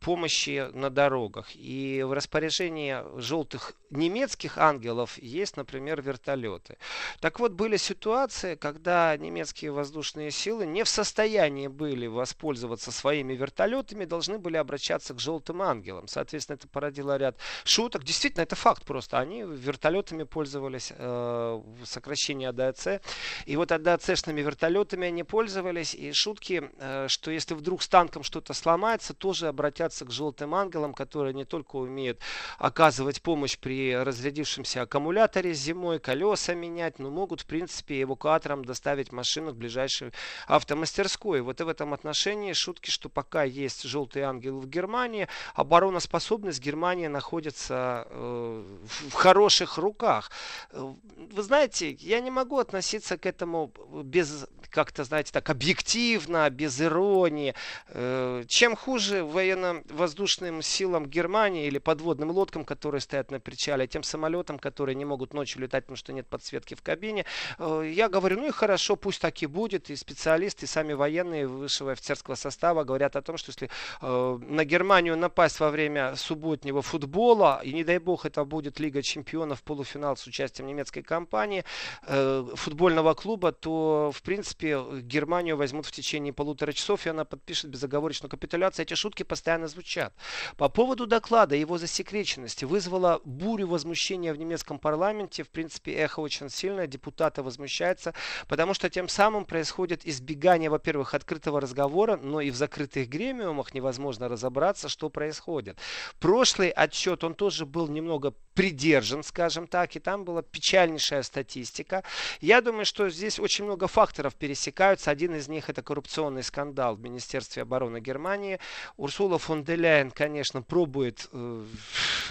помощи 0.00 0.68
на 0.72 0.90
дорогах. 0.90 1.54
И 1.54 2.02
в 2.02 2.12
распоряжении 2.12 2.96
желтых 3.20 3.74
немецких 3.90 4.58
ангелов 4.58 5.16
есть, 5.18 5.56
например, 5.56 6.02
вертолеты. 6.02 6.76
Так 7.20 7.38
вот, 7.38 7.52
были 7.52 7.76
ситуации, 7.76 8.56
когда 8.56 9.11
немецкие 9.20 9.72
воздушные 9.72 10.30
силы 10.30 10.66
не 10.66 10.84
в 10.84 10.88
состоянии 10.88 11.68
были 11.68 12.06
воспользоваться 12.06 12.92
своими 12.92 13.34
вертолетами, 13.34 14.04
должны 14.04 14.38
были 14.38 14.56
обращаться 14.56 15.14
к 15.14 15.20
желтым 15.20 15.62
ангелам. 15.62 16.08
Соответственно, 16.08 16.56
это 16.56 16.68
породило 16.68 17.16
ряд 17.16 17.36
шуток. 17.64 18.04
Действительно, 18.04 18.42
это 18.42 18.56
факт 18.56 18.84
просто. 18.84 19.18
Они 19.18 19.42
вертолетами 19.42 20.24
пользовались, 20.24 20.92
э, 20.96 21.62
сокращение 21.84 22.50
АДАЦ. 22.50 23.00
И 23.46 23.56
вот 23.56 23.72
АДАЦшными 23.72 24.40
вертолетами 24.40 25.08
они 25.08 25.24
пользовались. 25.24 25.94
И 25.94 26.12
шутки, 26.12 26.70
э, 26.78 27.06
что 27.08 27.30
если 27.30 27.54
вдруг 27.54 27.82
с 27.82 27.88
танком 27.88 28.22
что-то 28.22 28.54
сломается, 28.54 29.14
тоже 29.14 29.48
обратятся 29.48 30.04
к 30.04 30.10
желтым 30.10 30.54
ангелам, 30.54 30.94
которые 30.94 31.34
не 31.34 31.44
только 31.44 31.76
умеют 31.76 32.20
оказывать 32.58 33.22
помощь 33.22 33.58
при 33.58 33.94
разрядившемся 33.94 34.82
аккумуляторе 34.82 35.54
зимой, 35.54 35.98
колеса 35.98 36.54
менять, 36.54 36.98
но 36.98 37.10
могут, 37.10 37.42
в 37.42 37.46
принципе, 37.46 38.02
эвакуатором 38.02 38.64
доставить 38.64 39.01
доставить 39.02 39.12
машину 39.12 39.52
к 39.52 39.56
ближайшей 39.56 40.12
автомастерской. 40.46 41.40
Вот 41.40 41.60
и 41.60 41.64
в 41.64 41.68
этом 41.68 41.92
отношении 41.92 42.52
шутки, 42.54 42.90
что 42.90 43.08
пока 43.08 43.44
есть 43.44 43.82
желтый 43.82 44.22
ангел 44.22 44.60
в 44.60 44.68
Германии, 44.68 45.28
обороноспособность 45.54 46.60
Германии 46.60 47.08
находится 47.08 48.06
э, 48.10 48.64
в 49.10 49.12
хороших 49.12 49.78
руках. 49.78 50.30
Э, 50.70 50.94
вы 51.32 51.42
знаете, 51.42 51.96
я 52.00 52.20
не 52.20 52.30
могу 52.30 52.58
относиться 52.58 53.16
к 53.16 53.26
этому 53.26 53.72
без 54.04 54.46
как-то, 54.72 55.04
знаете, 55.04 55.30
так 55.32 55.50
объективно, 55.50 56.48
без 56.50 56.80
иронии. 56.80 57.54
Э, 57.88 58.42
чем 58.48 58.74
хуже 58.74 59.22
военно-воздушным 59.22 60.62
силам 60.62 61.06
Германии 61.06 61.66
или 61.66 61.78
подводным 61.78 62.30
лодкам, 62.30 62.64
которые 62.64 63.00
стоят 63.00 63.30
на 63.30 63.38
причале, 63.38 63.86
тем 63.86 64.02
самолетам, 64.02 64.58
которые 64.58 64.96
не 64.96 65.04
могут 65.04 65.34
ночью 65.34 65.60
летать, 65.60 65.84
потому 65.84 65.96
что 65.96 66.12
нет 66.12 66.26
подсветки 66.26 66.74
в 66.74 66.82
кабине, 66.82 67.24
э, 67.58 67.92
я 67.94 68.08
говорю, 68.08 68.40
ну 68.40 68.48
и 68.48 68.50
хорошо, 68.50 68.96
пусть 68.96 69.20
так 69.20 69.42
и 69.42 69.46
будет. 69.46 69.90
И 69.90 69.96
специалисты, 69.96 70.64
и 70.64 70.68
сами 70.68 70.94
военные 70.94 71.46
высшего 71.46 71.92
офицерского 71.92 72.34
состава 72.34 72.84
говорят 72.84 73.14
о 73.14 73.22
том, 73.22 73.36
что 73.36 73.50
если 73.50 73.70
э, 74.00 74.38
на 74.48 74.64
Германию 74.64 75.16
напасть 75.16 75.60
во 75.60 75.70
время 75.70 76.16
субботнего 76.16 76.80
футбола, 76.82 77.60
и 77.62 77.72
не 77.72 77.84
дай 77.84 77.98
бог 77.98 78.24
это 78.24 78.44
будет 78.44 78.80
Лига 78.80 79.02
чемпионов, 79.02 79.62
полуфинал 79.62 80.16
с 80.16 80.26
участием 80.26 80.66
немецкой 80.66 81.02
компании, 81.02 81.64
футбольного 82.02 83.14
клуба, 83.14 83.52
то, 83.52 84.10
в 84.14 84.22
принципе, 84.22 84.61
принципе, 84.62 85.02
Германию 85.02 85.56
возьмут 85.56 85.86
в 85.86 85.90
течение 85.90 86.32
полутора 86.32 86.72
часов, 86.72 87.06
и 87.06 87.10
она 87.10 87.24
подпишет 87.24 87.70
безоговорочную 87.70 88.30
капитуляцию. 88.30 88.84
Эти 88.86 88.94
шутки 88.94 89.22
постоянно 89.22 89.68
звучат. 89.68 90.14
По 90.56 90.68
поводу 90.68 91.06
доклада, 91.06 91.56
его 91.56 91.78
засекреченности 91.78 92.64
вызвала 92.64 93.20
бурю 93.24 93.66
возмущения 93.68 94.32
в 94.32 94.38
немецком 94.38 94.78
парламенте. 94.78 95.42
В 95.42 95.50
принципе, 95.50 95.92
эхо 95.94 96.20
очень 96.20 96.48
сильное, 96.48 96.86
депутаты 96.86 97.42
возмущаются, 97.42 98.14
потому 98.48 98.74
что 98.74 98.88
тем 98.88 99.08
самым 99.08 99.44
происходит 99.44 100.06
избегание, 100.06 100.70
во-первых, 100.70 101.14
открытого 101.14 101.60
разговора, 101.60 102.16
но 102.16 102.40
и 102.40 102.50
в 102.50 102.56
закрытых 102.56 103.08
гремиумах 103.08 103.74
невозможно 103.74 104.28
разобраться, 104.28 104.88
что 104.88 105.10
происходит. 105.10 105.78
Прошлый 106.20 106.70
отчет, 106.70 107.24
он 107.24 107.34
тоже 107.34 107.66
был 107.66 107.88
немного 107.88 108.34
придержан, 108.54 109.22
скажем 109.22 109.66
так, 109.66 109.96
и 109.96 110.00
там 110.00 110.24
была 110.24 110.42
печальнейшая 110.42 111.22
статистика. 111.22 112.04
Я 112.40 112.60
думаю, 112.60 112.84
что 112.84 113.08
здесь 113.10 113.38
очень 113.38 113.64
много 113.64 113.86
факторов 113.86 114.34
пересекаются. 114.34 115.10
Один 115.10 115.34
из 115.34 115.48
них 115.48 115.70
это 115.70 115.82
коррупционный 115.82 116.42
скандал 116.42 116.96
в 116.96 117.00
Министерстве 117.00 117.62
обороны 117.62 118.00
Германии. 118.00 118.58
Урсула 118.96 119.38
фон 119.38 119.64
де 119.64 119.76
Ляйен, 119.76 120.10
конечно, 120.10 120.62
пробует 120.62 121.28
э, 121.32 121.64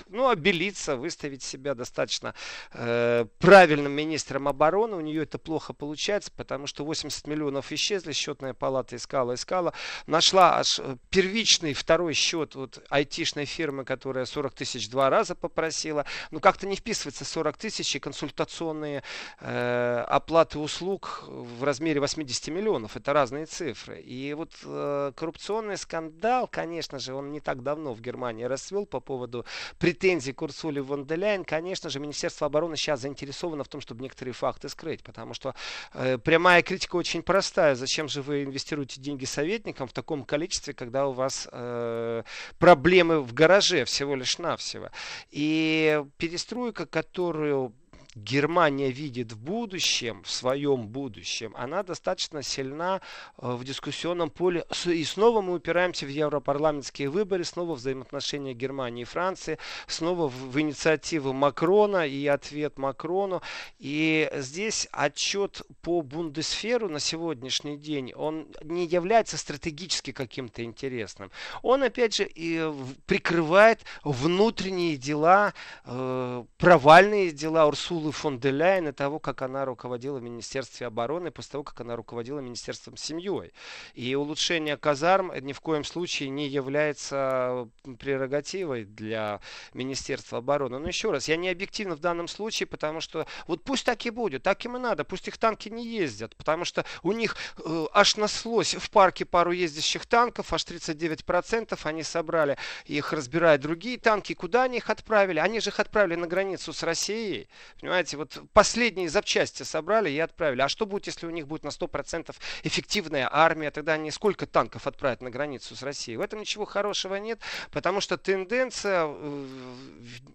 ну, 0.09 0.29
обелиться, 0.29 0.95
выставить 0.95 1.43
себя 1.43 1.73
достаточно 1.73 2.33
э, 2.73 3.25
правильным 3.39 3.91
министром 3.91 4.47
обороны. 4.47 4.95
У 4.95 5.01
нее 5.01 5.23
это 5.23 5.37
плохо 5.37 5.73
получается, 5.73 6.31
потому 6.35 6.67
что 6.67 6.85
80 6.85 7.27
миллионов 7.27 7.71
исчезли, 7.71 8.11
счетная 8.11 8.53
палата 8.53 8.95
искала, 8.95 9.33
искала. 9.33 9.73
Нашла 10.05 10.59
аж 10.59 10.79
э, 10.79 10.97
первичный 11.09 11.73
второй 11.73 12.13
счет 12.13 12.55
вот 12.55 12.83
айтишной 12.89 13.45
фирмы, 13.45 13.85
которая 13.85 14.25
40 14.25 14.53
тысяч 14.53 14.89
два 14.89 15.09
раза 15.09 15.35
попросила. 15.35 16.05
Ну, 16.31 16.39
как-то 16.39 16.67
не 16.67 16.75
вписывается 16.75 17.25
40 17.25 17.57
тысяч 17.57 17.95
и 17.95 17.99
консультационные 17.99 19.03
э, 19.39 20.05
оплаты 20.07 20.59
услуг 20.59 21.23
в 21.27 21.63
размере 21.63 21.99
80 21.99 22.47
миллионов. 22.47 22.95
Это 22.95 23.13
разные 23.13 23.45
цифры. 23.45 23.99
И 24.01 24.33
вот 24.33 24.51
э, 24.63 25.11
коррупционный 25.15 25.77
скандал, 25.77 26.47
конечно 26.47 26.99
же, 26.99 27.13
он 27.13 27.31
не 27.31 27.39
так 27.39 27.63
давно 27.63 27.93
в 27.93 28.01
Германии 28.01 28.43
расцвел 28.43 28.85
по 28.85 28.99
поводу 28.99 29.45
претензий 29.79 30.33
к 30.33 30.41
Урсуле 30.41 30.81
фон 30.83 31.05
де 31.05 31.15
Ляйен. 31.15 31.43
Конечно 31.43 31.89
же, 31.89 31.99
Министерство 31.99 32.47
обороны 32.47 32.75
сейчас 32.75 33.01
заинтересовано 33.01 33.63
в 33.63 33.67
том, 33.67 33.81
чтобы 33.81 34.03
некоторые 34.03 34.33
факты 34.33 34.69
скрыть. 34.69 35.03
Потому 35.03 35.33
что 35.33 35.55
э, 35.93 36.17
прямая 36.17 36.61
критика 36.61 36.95
очень 36.95 37.23
простая. 37.23 37.75
Зачем 37.75 38.07
же 38.07 38.21
вы 38.21 38.43
инвестируете 38.43 39.01
деньги 39.01 39.25
советникам 39.25 39.87
в 39.87 39.93
таком 39.93 40.23
количестве, 40.23 40.73
когда 40.73 41.07
у 41.07 41.13
вас 41.13 41.47
э, 41.51 42.23
проблемы 42.59 43.21
в 43.21 43.33
гараже 43.33 43.85
всего 43.85 44.15
лишь 44.15 44.37
навсего? 44.37 44.89
И 45.31 46.00
перестройка, 46.17 46.85
которую 46.85 47.73
Германия 48.15 48.91
видит 48.91 49.31
в 49.31 49.39
будущем, 49.39 50.21
в 50.23 50.31
своем 50.31 50.87
будущем, 50.87 51.53
она 51.55 51.81
достаточно 51.81 52.43
сильна 52.43 52.99
э, 53.37 53.51
в 53.51 53.63
дискуссионном 53.63 54.29
поле. 54.29 54.65
И 54.85 55.03
снова 55.05 55.41
мы 55.41 55.55
упираемся 55.55 56.05
в 56.05 56.09
европарламентские 56.09 57.09
выборы, 57.09 57.45
снова 57.45 57.73
взаимоотношения 57.73 58.53
Германии 58.53 59.03
и 59.03 59.05
Франции, 59.05 59.57
снова 59.87 60.27
в, 60.27 60.59
инициативу 60.59 61.31
Макрона 61.31 62.05
и 62.05 62.27
ответ 62.27 62.77
Макрону. 62.77 63.41
И 63.79 64.29
здесь 64.35 64.89
отчет 64.91 65.61
по 65.81 66.01
Бундесферу 66.01 66.89
на 66.89 66.99
сегодняшний 66.99 67.77
день, 67.77 68.11
он 68.13 68.47
не 68.61 68.85
является 68.87 69.37
стратегически 69.37 70.11
каким-то 70.11 70.63
интересным. 70.65 71.31
Он, 71.61 71.81
опять 71.83 72.15
же, 72.15 72.25
и 72.25 72.69
прикрывает 73.05 73.79
внутренние 74.03 74.97
дела, 74.97 75.53
э, 75.85 76.43
провальные 76.57 77.31
дела 77.31 77.67
Урсулы 77.67 78.00
Урсулы 78.01 78.11
фон 78.11 78.39
де 78.39 78.49
Ляйен 78.49 78.87
и 78.87 78.91
того, 78.91 79.19
как 79.19 79.41
она 79.41 79.65
руководила 79.65 80.17
в 80.17 80.23
Министерстве 80.23 80.87
обороны, 80.87 81.29
после 81.29 81.51
того, 81.51 81.63
как 81.63 81.81
она 81.81 81.95
руководила 81.95 82.39
Министерством 82.39 82.97
семьей. 82.97 83.53
И 83.93 84.15
улучшение 84.15 84.77
казарм 84.77 85.31
ни 85.39 85.53
в 85.53 85.61
коем 85.61 85.83
случае 85.83 86.29
не 86.29 86.47
является 86.47 87.69
прерогативой 87.99 88.85
для 88.85 89.39
Министерства 89.73 90.39
обороны. 90.39 90.79
Но 90.79 90.87
еще 90.87 91.11
раз, 91.11 91.27
я 91.27 91.37
не 91.37 91.49
объективно 91.49 91.95
в 91.95 91.99
данном 91.99 92.27
случае, 92.27 92.67
потому 92.67 93.01
что 93.01 93.27
вот 93.47 93.63
пусть 93.63 93.85
так 93.85 94.05
и 94.05 94.09
будет, 94.09 94.43
так 94.43 94.65
им 94.65 94.77
и 94.77 94.79
надо, 94.79 95.03
пусть 95.03 95.27
их 95.27 95.37
танки 95.37 95.69
не 95.69 95.85
ездят, 95.85 96.35
потому 96.35 96.65
что 96.65 96.85
у 97.03 97.11
них 97.11 97.35
э, 97.63 97.85
аж 97.93 98.17
наслось 98.17 98.75
в 98.75 98.89
парке 98.89 99.25
пару 99.25 99.51
ездящих 99.51 100.05
танков, 100.05 100.53
аж 100.53 100.63
39% 100.63 101.77
они 101.83 102.03
собрали, 102.03 102.57
их 102.85 103.13
разбирают 103.13 103.61
другие 103.61 103.97
танки, 103.99 104.33
куда 104.33 104.63
они 104.63 104.77
их 104.77 104.89
отправили? 104.89 105.39
Они 105.39 105.59
же 105.59 105.69
их 105.69 105.79
отправили 105.79 106.15
на 106.15 106.27
границу 106.27 106.73
с 106.73 106.81
Россией, 106.83 107.47
понимаете? 107.79 107.90
Понимаете, 107.91 108.15
вот 108.15 108.41
последние 108.53 109.09
запчасти 109.09 109.63
собрали 109.63 110.09
и 110.09 110.17
отправили. 110.17 110.61
А 110.61 110.69
что 110.69 110.85
будет, 110.85 111.07
если 111.07 111.27
у 111.27 111.29
них 111.29 111.45
будет 111.45 111.65
на 111.65 111.71
100% 111.71 112.33
эффективная 112.63 113.27
армия? 113.29 113.69
Тогда 113.69 113.95
они 113.95 114.11
сколько 114.11 114.47
танков 114.47 114.87
отправят 114.87 115.21
на 115.21 115.29
границу 115.29 115.75
с 115.75 115.83
Россией? 115.83 116.15
В 116.15 116.21
этом 116.21 116.39
ничего 116.39 116.63
хорошего 116.63 117.15
нет, 117.15 117.41
потому 117.69 117.99
что 117.99 118.15
тенденция 118.15 119.07
э, 119.09 119.45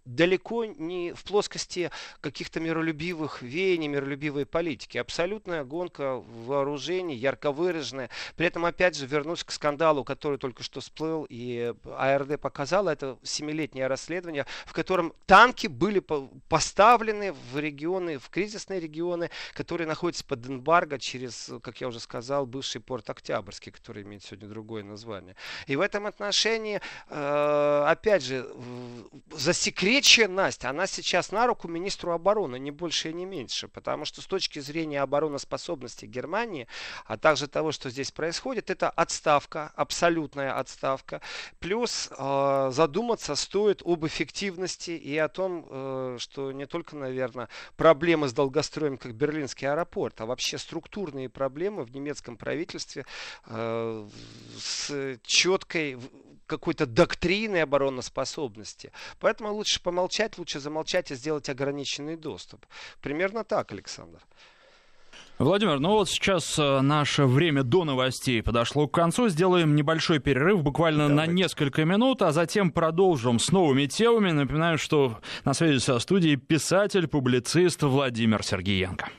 далеко 0.04 0.66
не 0.66 1.14
в 1.14 1.24
плоскости 1.24 1.90
каких-то 2.20 2.60
миролюбивых 2.60 3.40
веяний, 3.40 3.88
миролюбивой 3.88 4.44
политики. 4.44 4.98
Абсолютная 4.98 5.64
гонка 5.64 6.16
вооружений, 6.16 7.16
ярко 7.16 7.52
выраженная. 7.52 8.10
При 8.36 8.48
этом, 8.48 8.66
опять 8.66 8.98
же, 8.98 9.06
вернусь 9.06 9.44
к 9.44 9.50
скандалу, 9.50 10.04
который 10.04 10.36
только 10.36 10.62
что 10.62 10.80
всплыл, 10.80 11.26
и 11.30 11.72
АРД 11.96 12.38
показала, 12.38 12.90
это 12.90 13.16
семилетнее 13.22 13.86
расследование, 13.86 14.44
в 14.66 14.74
котором 14.74 15.14
танки 15.24 15.68
были 15.68 16.04
поставлены 16.50 17.34
в 17.52 17.58
регионы, 17.58 18.18
в 18.18 18.28
кризисные 18.30 18.80
регионы, 18.80 19.30
которые 19.54 19.86
находятся 19.86 20.24
под 20.24 20.46
эмбарго 20.46 20.98
через, 20.98 21.50
как 21.62 21.80
я 21.80 21.88
уже 21.88 22.00
сказал, 22.00 22.46
бывший 22.46 22.80
порт 22.80 23.08
Октябрьский, 23.10 23.72
который 23.72 24.02
имеет 24.02 24.24
сегодня 24.24 24.48
другое 24.48 24.82
название. 24.82 25.36
И 25.66 25.76
в 25.76 25.80
этом 25.80 26.06
отношении, 26.06 26.80
э, 27.08 27.84
опять 27.86 28.22
же, 28.22 28.48
засекреченность, 29.32 30.64
она 30.64 30.86
сейчас 30.86 31.32
на 31.32 31.46
руку 31.46 31.68
министру 31.68 32.12
обороны, 32.12 32.58
не 32.58 32.70
больше 32.70 33.10
и 33.10 33.12
не 33.12 33.24
меньше, 33.24 33.68
потому 33.68 34.04
что 34.04 34.20
с 34.20 34.26
точки 34.26 34.58
зрения 34.58 35.00
обороноспособности 35.02 36.06
Германии, 36.06 36.66
а 37.04 37.16
также 37.16 37.46
того, 37.46 37.72
что 37.72 37.90
здесь 37.90 38.10
происходит, 38.10 38.70
это 38.70 38.90
отставка, 38.90 39.72
абсолютная 39.76 40.58
отставка, 40.58 41.20
плюс 41.58 42.08
э, 42.16 42.70
задуматься 42.72 43.34
стоит 43.34 43.82
об 43.84 44.06
эффективности 44.06 44.90
и 44.90 45.16
о 45.18 45.28
том, 45.28 45.66
э, 45.68 46.16
что 46.18 46.52
не 46.52 46.66
только, 46.66 46.96
наверное, 46.96 47.35
проблемы 47.76 48.28
с 48.28 48.32
долгостроем, 48.32 48.98
как 48.98 49.14
Берлинский 49.14 49.68
аэропорт, 49.68 50.20
а 50.20 50.26
вообще 50.26 50.58
структурные 50.58 51.28
проблемы 51.28 51.84
в 51.84 51.94
немецком 51.94 52.36
правительстве 52.36 53.04
э, 53.46 54.08
с 54.58 55.18
четкой 55.22 55.98
какой-то 56.46 56.86
доктриной 56.86 57.62
обороноспособности. 57.62 58.92
Поэтому 59.18 59.52
лучше 59.52 59.82
помолчать, 59.82 60.38
лучше 60.38 60.60
замолчать 60.60 61.10
и 61.10 61.14
сделать 61.14 61.48
ограниченный 61.48 62.16
доступ. 62.16 62.64
Примерно 63.00 63.44
так, 63.44 63.72
Александр. 63.72 64.20
Владимир, 65.38 65.80
ну 65.80 65.90
вот 65.90 66.08
сейчас 66.08 66.58
э, 66.58 66.80
наше 66.80 67.26
время 67.26 67.62
до 67.62 67.84
новостей 67.84 68.42
подошло 68.42 68.88
к 68.88 68.94
концу. 68.94 69.28
Сделаем 69.28 69.76
небольшой 69.76 70.18
перерыв, 70.18 70.62
буквально 70.62 71.08
Давайте. 71.08 71.30
на 71.30 71.34
несколько 71.34 71.84
минут, 71.84 72.22
а 72.22 72.32
затем 72.32 72.70
продолжим 72.70 73.38
с 73.38 73.52
новыми 73.52 73.84
темами. 73.84 74.30
Напоминаю, 74.30 74.78
что 74.78 75.18
на 75.44 75.52
связи 75.52 75.78
со 75.78 75.98
студией 75.98 76.36
писатель, 76.36 77.06
публицист 77.06 77.82
Владимир 77.82 78.42
Сергеенко. 78.42 79.10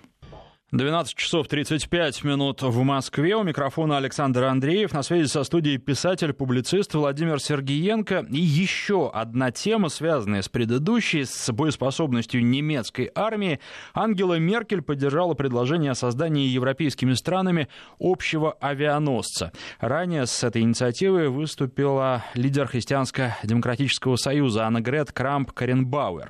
12 0.73 1.15
часов 1.15 1.47
35 1.47 2.25
минут 2.25 2.61
в 2.61 2.83
Москве. 2.83 3.37
У 3.37 3.43
микрофона 3.43 3.95
Александр 3.95 4.43
Андреев. 4.43 4.91
На 4.91 5.01
связи 5.01 5.27
со 5.27 5.45
студией 5.45 5.77
писатель, 5.77 6.33
публицист 6.33 6.93
Владимир 6.93 7.39
Сергиенко. 7.39 8.25
И 8.29 8.37
еще 8.37 9.09
одна 9.09 9.51
тема, 9.51 9.87
связанная 9.87 10.41
с 10.41 10.49
предыдущей, 10.49 11.23
с 11.23 11.49
боеспособностью 11.53 12.45
немецкой 12.45 13.09
армии. 13.15 13.61
Ангела 13.93 14.39
Меркель 14.39 14.81
поддержала 14.81 15.35
предложение 15.35 15.91
о 15.91 15.95
создании 15.95 16.49
европейскими 16.49 17.13
странами 17.13 17.69
общего 17.97 18.51
авианосца. 18.59 19.53
Ранее 19.79 20.25
с 20.25 20.43
этой 20.43 20.63
инициативой 20.63 21.29
выступила 21.29 22.25
лидер 22.33 22.67
Христианско-демократического 22.67 24.17
союза 24.17 24.65
Анна 24.65 24.81
Грет 24.81 25.13
Крамп 25.13 25.53
Каренбауэр. 25.53 26.29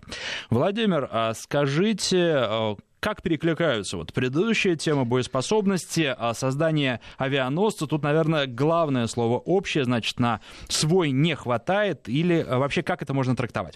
Владимир, 0.52 1.10
а 1.12 1.34
скажите, 1.34 2.45
э, 2.47 2.76
как 3.08 3.22
перекликаются 3.22 3.96
вот 3.96 4.12
предыдущая 4.12 4.76
тема 4.76 5.06
боеспособности, 5.06 6.13
а 6.17 6.34
создание 6.34 7.00
авианосца. 7.17 7.88
Тут, 7.88 8.04
наверное, 8.04 8.48
главное 8.48 9.08
слово 9.08 9.38
общее, 9.38 9.86
значит, 9.86 10.20
на 10.20 10.41
свой 10.67 11.12
не 11.12 11.34
хватает 11.34 12.10
или 12.10 12.46
а, 12.46 12.58
вообще 12.58 12.84
как 12.84 13.02
это 13.02 13.13
можно 13.13 13.34
трактовать? 13.34 13.76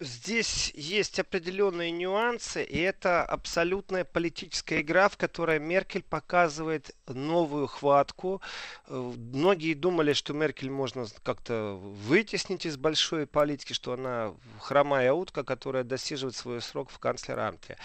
Здесь 0.00 0.72
есть 0.74 1.18
определенные 1.18 1.90
нюансы, 1.90 2.62
и 2.62 2.78
это 2.78 3.24
абсолютная 3.24 4.04
политическая 4.04 4.80
игра, 4.80 5.08
в 5.08 5.16
которой 5.16 5.58
Меркель 5.58 6.02
показывает 6.02 6.94
новую 7.06 7.66
хватку. 7.66 8.40
Э, 8.86 9.12
многие 9.16 9.74
думали, 9.74 10.12
что 10.12 10.32
Меркель 10.32 10.70
можно 10.70 11.06
как-то 11.22 11.74
вытеснить 11.74 12.66
из 12.66 12.76
большой 12.76 13.26
политики, 13.26 13.72
что 13.72 13.92
она 13.92 14.34
хромая 14.60 15.12
утка, 15.12 15.44
которая 15.44 15.84
досиживает 15.84 16.36
свой 16.36 16.60
срок 16.60 16.90
в 16.90 16.98
канцлерамте 16.98 17.76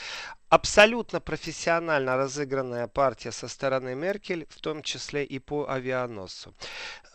абсолютно 0.49 1.19
профессионально 1.19 2.15
разыгранная 2.15 2.88
партия 2.88 3.32
со 3.32 3.47
стороны 3.47 3.95
Меркель, 3.95 4.45
в 4.49 4.60
том 4.62 4.84
числе 4.84 5.23
и 5.23 5.39
по 5.39 5.67
авианосцу. 5.69 6.53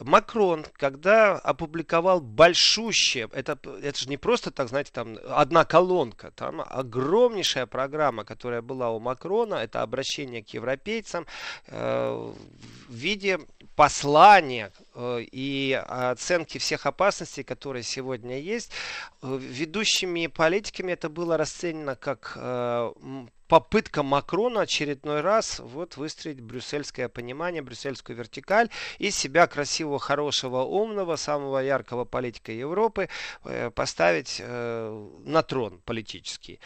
Макрон, 0.00 0.64
когда 0.74 1.36
опубликовал 1.36 2.20
большущее, 2.20 3.28
это, 3.32 3.58
это 3.82 3.98
же 3.98 4.08
не 4.08 4.16
просто 4.16 4.50
так, 4.50 4.68
знаете, 4.68 4.90
там 4.92 5.18
одна 5.28 5.64
колонка, 5.64 6.30
там 6.32 6.60
огромнейшая 6.60 7.66
программа, 7.66 8.24
которая 8.24 8.62
была 8.62 8.90
у 8.90 9.00
Макрона, 9.00 9.56
это 9.56 9.82
обращение 9.82 10.42
к 10.42 10.48
европейцам 10.50 11.26
э, 11.66 12.32
в 12.88 12.92
виде 12.92 13.38
послания 13.76 14.72
и 14.98 15.80
оценки 15.86 16.58
всех 16.58 16.86
опасностей, 16.86 17.44
которые 17.44 17.82
сегодня 17.82 18.40
есть. 18.40 18.72
Э, 19.22 19.38
ведущими 19.40 20.26
политиками 20.26 20.92
это 20.92 21.08
было 21.08 21.36
расценено 21.36 21.94
как 21.96 22.32
э, 22.36 22.92
попытка 23.46 24.02
Макрона 24.02 24.62
очередной 24.62 25.20
раз 25.20 25.60
вот 25.60 25.96
выстроить 25.96 26.40
брюссельское 26.40 27.08
понимание, 27.08 27.62
брюссельскую 27.62 28.16
вертикаль 28.16 28.68
и 28.98 29.10
себя 29.10 29.46
красивого, 29.46 29.98
хорошего, 29.98 30.62
умного, 30.62 31.16
самого 31.16 31.58
яркого 31.58 32.04
политика 32.04 32.52
Европы 32.52 33.08
поставить 33.74 34.38
на 34.40 35.42
трон 35.42 35.80
политический. 35.86 36.60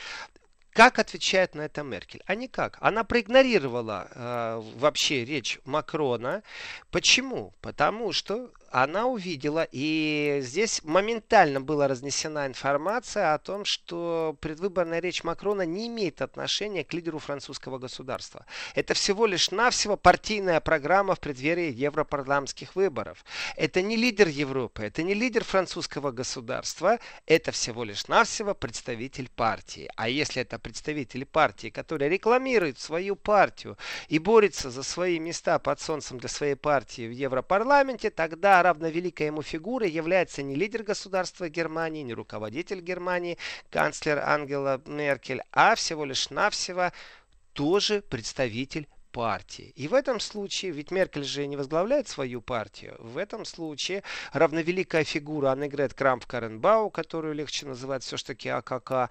Как 0.72 0.98
отвечает 0.98 1.54
на 1.54 1.62
это 1.62 1.82
Меркель? 1.82 2.22
А 2.26 2.34
никак. 2.34 2.78
Она 2.80 3.04
проигнорировала 3.04 4.08
э, 4.10 4.62
вообще 4.76 5.24
речь 5.24 5.58
Макрона. 5.66 6.42
Почему? 6.90 7.52
Потому 7.60 8.12
что 8.12 8.50
она 8.72 9.06
увидела, 9.06 9.68
и 9.70 10.38
здесь 10.40 10.82
моментально 10.82 11.60
была 11.60 11.88
разнесена 11.88 12.46
информация 12.46 13.34
о 13.34 13.38
том, 13.38 13.66
что 13.66 14.34
предвыборная 14.40 15.00
речь 15.00 15.24
Макрона 15.24 15.62
не 15.66 15.88
имеет 15.88 16.22
отношения 16.22 16.82
к 16.82 16.94
лидеру 16.94 17.18
французского 17.18 17.78
государства. 17.78 18.46
Это 18.74 18.94
всего 18.94 19.26
лишь 19.26 19.50
навсего 19.50 19.98
партийная 19.98 20.60
программа 20.60 21.14
в 21.14 21.20
преддверии 21.20 21.70
европарламентских 21.70 22.74
выборов. 22.74 23.24
Это 23.56 23.82
не 23.82 23.96
лидер 23.96 24.28
Европы, 24.28 24.84
это 24.84 25.02
не 25.02 25.12
лидер 25.12 25.44
французского 25.44 26.10
государства, 26.10 26.98
это 27.26 27.52
всего 27.52 27.84
лишь 27.84 28.08
навсего 28.08 28.54
представитель 28.54 29.28
партии. 29.28 29.90
А 29.96 30.08
если 30.08 30.40
это 30.40 30.58
представитель 30.58 31.26
партии, 31.26 31.68
который 31.68 32.08
рекламирует 32.08 32.78
свою 32.78 33.16
партию 33.16 33.76
и 34.08 34.18
борется 34.18 34.70
за 34.70 34.82
свои 34.82 35.18
места 35.18 35.58
под 35.58 35.78
солнцем 35.78 36.18
для 36.18 36.30
своей 36.30 36.54
партии 36.54 37.06
в 37.06 37.12
Европарламенте, 37.12 38.08
тогда 38.08 38.61
равновеликой 38.62 39.26
ему 39.26 39.42
фигурой 39.42 39.90
является 39.90 40.42
не 40.42 40.54
лидер 40.54 40.82
государства 40.82 41.48
Германии, 41.48 42.02
не 42.02 42.14
руководитель 42.14 42.80
Германии, 42.80 43.38
канцлер 43.70 44.18
Ангела 44.18 44.80
Меркель, 44.86 45.42
а 45.52 45.74
всего 45.74 46.04
лишь 46.04 46.30
навсего 46.30 46.92
тоже 47.52 48.02
представитель 48.02 48.86
партии. 49.12 49.72
И 49.76 49.86
в 49.88 49.94
этом 49.94 50.18
случае, 50.18 50.72
ведь 50.72 50.90
Меркель 50.90 51.24
же 51.24 51.46
не 51.46 51.56
возглавляет 51.56 52.08
свою 52.08 52.40
партию, 52.40 52.96
в 52.98 53.18
этом 53.18 53.44
случае 53.44 54.02
равновеликая 54.32 55.04
фигура 55.04 55.52
Аннегрет 55.52 55.92
Крамп-Каренбау, 55.92 56.90
которую 56.90 57.34
легче 57.34 57.66
называть 57.66 58.02
все-таки 58.02 58.48
АКК, 58.48 59.10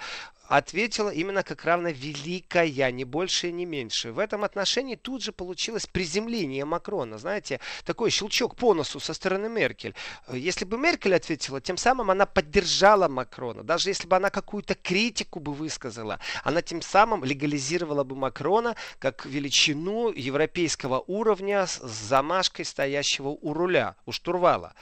ответила 0.52 1.10
именно 1.10 1.44
как 1.44 1.64
равно 1.64 1.90
великая, 1.90 2.92
не 2.92 3.06
больше 3.06 3.48
и 3.48 3.52
не 3.54 3.66
меньше. 3.66 4.12
В 4.12 4.20
этом 4.20 4.44
отношении 4.44 4.96
тут 4.96 5.24
же 5.24 5.32
получилось 5.32 5.88
приземление 5.88 6.66
Макрона. 6.66 7.18
Знаете, 7.18 7.62
такой 7.86 8.10
щелчок 8.12 8.58
по 8.58 8.74
носу 8.74 9.00
со 9.00 9.14
стороны 9.14 9.48
Меркель. 9.48 9.96
Если 10.30 10.66
бы 10.66 10.78
Меркель 10.78 11.16
ответила, 11.16 11.62
тем 11.62 11.78
самым 11.78 12.12
она 12.12 12.26
поддержала 12.26 13.08
Макрона. 13.08 13.64
Даже 13.64 13.90
если 13.92 14.08
бы 14.08 14.18
она 14.18 14.30
какую-то 14.30 14.76
критику 14.76 15.40
бы 15.40 15.54
высказала, 15.54 16.20
она 16.44 16.62
тем 16.62 16.82
самым 16.82 17.24
легализировала 17.24 18.04
бы 18.04 18.18
Макрона 18.18 18.76
как 19.00 19.26
величину 19.26 20.12
европейского 20.12 21.02
уровня 21.08 21.66
с 21.66 21.80
замашкой 21.80 22.66
стоящего 22.66 23.30
у 23.30 23.54
руля, 23.54 23.96
у 24.06 24.12
штурвала. 24.12 24.74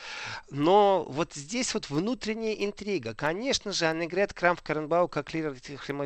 Но 0.49 1.05
вот 1.07 1.35
здесь 1.35 1.75
вот 1.75 1.91
внутренняя 1.91 2.55
интрига. 2.55 3.13
Конечно 3.13 3.71
же, 3.71 3.85
Аннегрет 3.85 4.31
Крамф-Каренбау 4.33 5.07
как 5.07 5.31
лидер 5.31 5.58
chama 5.61 6.05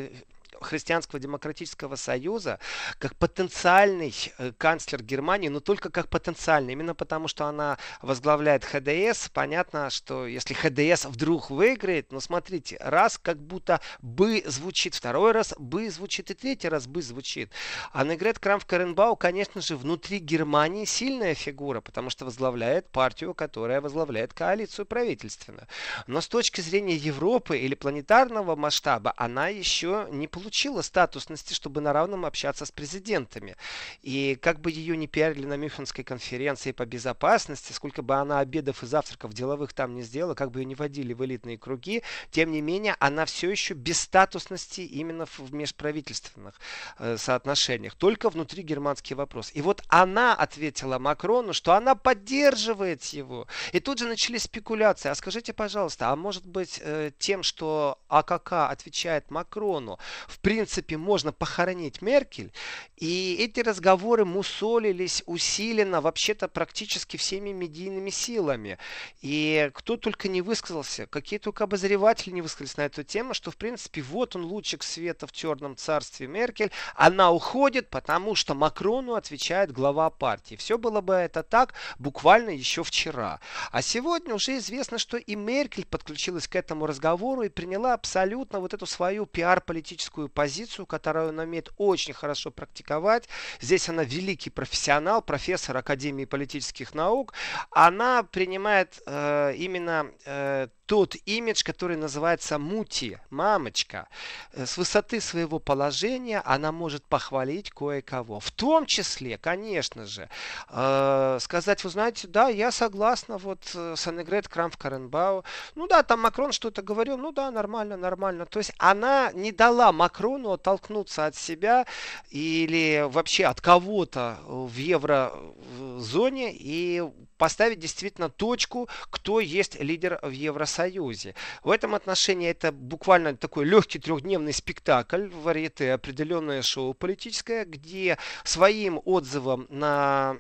Христианского 0.64 1.20
демократического 1.20 1.96
союза 1.96 2.60
как 3.00 3.16
потенциальный 3.16 4.14
э, 4.38 4.52
канцлер 4.58 5.04
Германии, 5.04 5.50
но 5.50 5.60
только 5.60 5.90
как 5.90 6.10
потенциальный. 6.10 6.74
Именно 6.74 6.96
потому, 6.96 7.28
что 7.28 7.46
она 7.46 7.78
возглавляет 8.02 8.64
ХДС. 8.64 9.30
Понятно, 9.30 9.90
что 9.90 10.26
если 10.26 10.54
ХДС 10.54 11.06
вдруг 11.06 11.50
выиграет, 11.50 12.12
ну 12.12 12.20
смотрите, 12.20 12.78
раз 12.80 13.18
как 13.18 13.38
будто 13.38 13.82
бы 14.02 14.44
звучит, 14.46 14.96
второй 14.96 15.32
раз 15.32 15.54
бы 15.58 15.90
звучит 15.90 16.32
и 16.32 16.34
третий 16.34 16.70
раз 16.70 16.88
бы 16.88 17.02
звучит. 17.02 17.52
А 17.92 18.04
Негрет 18.04 18.40
Крамф-Каренбау, 18.40 19.16
конечно 19.18 19.62
же, 19.62 19.76
внутри 19.76 20.20
Германии 20.20 20.86
сильная 20.86 21.36
фигура, 21.36 21.82
потому 21.82 22.10
что 22.10 22.26
возглавляет 22.26 22.90
партию, 22.90 23.34
которая 23.34 23.82
возглавляет 23.82 24.34
коалицию 24.34 24.86
правительственную. 24.86 25.68
Но 26.08 26.22
с 26.22 26.28
точки 26.28 26.62
зрения 26.62 26.96
Европы 26.96 27.58
или 27.58 27.76
планетарного 27.76 28.56
масштаба, 28.56 29.14
она 29.18 29.48
еще 29.50 30.08
не 30.12 30.28
получила 30.28 30.53
статусности, 30.82 31.54
чтобы 31.54 31.82
на 31.82 31.94
равном 31.94 32.26
общаться 32.26 32.66
с 32.66 32.72
президентами. 32.72 33.56
И 34.02 34.38
как 34.42 34.60
бы 34.60 34.72
ее 34.72 34.96
не 34.98 35.08
пиарили 35.08 35.46
на 35.46 35.58
Мюнхенской 35.58 36.04
конференции 36.04 36.72
по 36.72 36.86
безопасности, 36.86 37.74
сколько 37.74 38.02
бы 38.02 38.16
она 38.16 38.40
обедов 38.40 38.84
и 38.84 38.86
завтраков 38.86 39.34
деловых 39.34 39.74
там 39.74 39.96
не 39.96 40.04
сделала, 40.04 40.36
как 40.36 40.52
бы 40.52 40.60
ее 40.60 40.66
не 40.66 40.76
водили 40.76 41.14
в 41.14 41.24
элитные 41.26 41.58
круги, 41.58 42.04
тем 42.32 42.52
не 42.52 42.62
менее, 42.62 42.96
она 43.00 43.26
все 43.26 43.50
еще 43.50 43.74
без 43.74 44.02
статусности 44.02 44.82
именно 44.82 45.26
в 45.26 45.54
межправительственных 45.54 46.60
э, 47.00 47.18
соотношениях. 47.18 47.96
Только 47.96 48.30
внутри 48.30 48.64
германский 48.64 49.16
вопрос. 49.16 49.52
И 49.54 49.62
вот 49.62 49.84
она 49.88 50.34
ответила 50.34 51.00
Макрону, 51.00 51.54
что 51.54 51.74
она 51.74 51.96
поддерживает 51.96 53.04
его. 53.06 53.48
И 53.72 53.80
тут 53.80 54.00
же 54.00 54.08
начались 54.08 54.44
спекуляции. 54.44 55.10
А 55.10 55.16
скажите, 55.16 55.54
пожалуйста, 55.54 56.10
а 56.10 56.16
может 56.16 56.46
быть 56.46 56.80
э, 56.82 57.12
тем, 57.18 57.44
что 57.44 58.00
АКК 58.08 58.54
отвечает 58.70 59.32
Макрону, 59.32 60.00
в 60.28 60.40
принципе, 60.44 60.98
можно 60.98 61.32
похоронить 61.32 62.02
Меркель? 62.02 62.52
И 62.98 63.38
эти 63.40 63.62
разговоры 63.62 64.26
мусолились 64.26 65.24
усиленно 65.26 66.02
вообще-то 66.02 66.48
практически 66.48 67.18
всеми 67.18 67.50
медийными 67.50 68.10
силами. 68.10 68.78
И 69.22 69.72
кто 69.74 69.98
только 69.98 70.28
не 70.28 70.42
высказался, 70.42 71.08
какие 71.08 71.40
только 71.40 71.64
обозреватели 71.64 72.32
не 72.34 72.42
высказались 72.42 72.78
на 72.78 72.82
эту 72.82 73.04
тему, 73.04 73.34
что 73.34 73.52
в 73.52 73.58
принципе 73.58 74.02
вот 74.02 74.36
он 74.36 74.44
лучик 74.44 74.84
света 74.84 75.28
в 75.28 75.32
черном 75.32 75.78
царстве 75.78 76.28
Меркель, 76.28 76.72
она 76.96 77.32
уходит, 77.32 77.90
потому 77.90 78.36
что 78.36 78.54
Макрону 78.54 79.16
отвечает 79.16 79.72
глава 79.72 80.10
партии. 80.10 80.56
Все 80.56 80.78
было 80.78 81.00
бы 81.00 81.14
это 81.14 81.42
так 81.42 81.74
буквально 82.00 82.50
еще 82.50 82.84
вчера. 82.84 83.40
А 83.72 83.82
сегодня 83.82 84.36
уже 84.36 84.58
известно, 84.58 84.98
что 84.98 85.16
и 85.16 85.36
Меркель 85.36 85.86
подключилась 85.86 86.50
к 86.50 86.56
этому 86.56 86.86
разговору 86.86 87.44
и 87.44 87.50
приняла 87.50 87.94
абсолютно 87.94 88.60
вот 88.60 88.74
эту 88.74 88.86
свою 88.86 89.26
пиар-политическую 89.26 90.30
позицию, 90.34 90.86
которую 90.86 91.30
она 91.30 91.44
умеет 91.44 91.72
очень 91.78 92.14
хорошо 92.14 92.52
практиковать. 92.52 93.30
Здесь 93.62 93.90
она 93.90 94.04
великий 94.04 94.50
профессионал, 94.50 95.22
профессор 95.22 95.78
Академии 95.78 96.26
политических 96.26 96.94
наук. 96.94 97.34
Она 97.72 98.24
принимает 98.24 99.02
э, 99.06 99.54
именно 99.56 100.12
э, 100.26 100.68
тот 100.86 101.16
имидж, 101.26 101.64
который 101.64 101.98
называется 101.98 102.58
мути, 102.60 103.20
мамочка. 103.30 104.08
Э, 104.52 104.66
с 104.66 104.78
высоты 104.78 105.22
своего 105.22 105.60
положения 105.60 106.42
она 106.46 106.72
может 106.72 107.06
похвалить 107.06 107.72
кое-кого. 107.72 108.40
В 108.40 108.52
том 108.52 108.86
числе, 108.86 109.38
конечно 109.38 110.06
же, 110.06 110.30
э, 110.70 111.38
сказать, 111.40 111.84
вы 111.84 111.90
знаете, 111.90 112.28
да, 112.28 112.50
я 112.50 112.72
согласна 112.72 113.38
вот 113.38 113.72
э, 113.76 113.96
с 113.96 114.08
Аннегрет 114.08 114.48
Крамф 114.48 114.78
Каренбау. 114.78 115.44
Ну 115.76 115.88
да, 115.88 116.04
там 116.04 116.22
Макрон 116.22 116.52
что-то 116.52 116.82
говорил, 116.82 117.18
ну 117.18 117.32
да, 117.32 117.52
нормально, 117.52 117.98
нормально. 117.98 118.46
То 118.46 118.60
есть 118.60 118.74
она 118.78 119.32
не 119.34 119.52
дала 119.52 119.92
Макрону 119.92 120.23
оттолкнуться 120.24 121.26
от 121.26 121.36
себя 121.36 121.86
или 122.30 123.06
вообще 123.08 123.46
от 123.46 123.62
кого-то 123.62 124.40
в 124.46 124.76
еврозоне 124.76 126.54
и 126.54 127.04
поставить 127.38 127.80
действительно 127.80 128.30
точку, 128.30 128.88
кто 129.10 129.40
есть 129.40 129.80
лидер 129.80 130.20
в 130.22 130.30
Евросоюзе. 130.30 131.36
В 131.64 131.72
этом 131.72 131.94
отношении 131.96 132.50
это 132.50 132.72
буквально 132.72 133.36
такой 133.36 133.66
легкий 133.66 134.00
трехдневный 134.00 134.54
спектакль, 134.54 135.28
варьете, 135.28 135.94
определенное 135.94 136.62
шоу 136.62 136.94
политическое, 136.94 137.66
где 137.66 138.18
своим 138.44 139.02
отзывом 139.04 139.68
на 139.70 140.38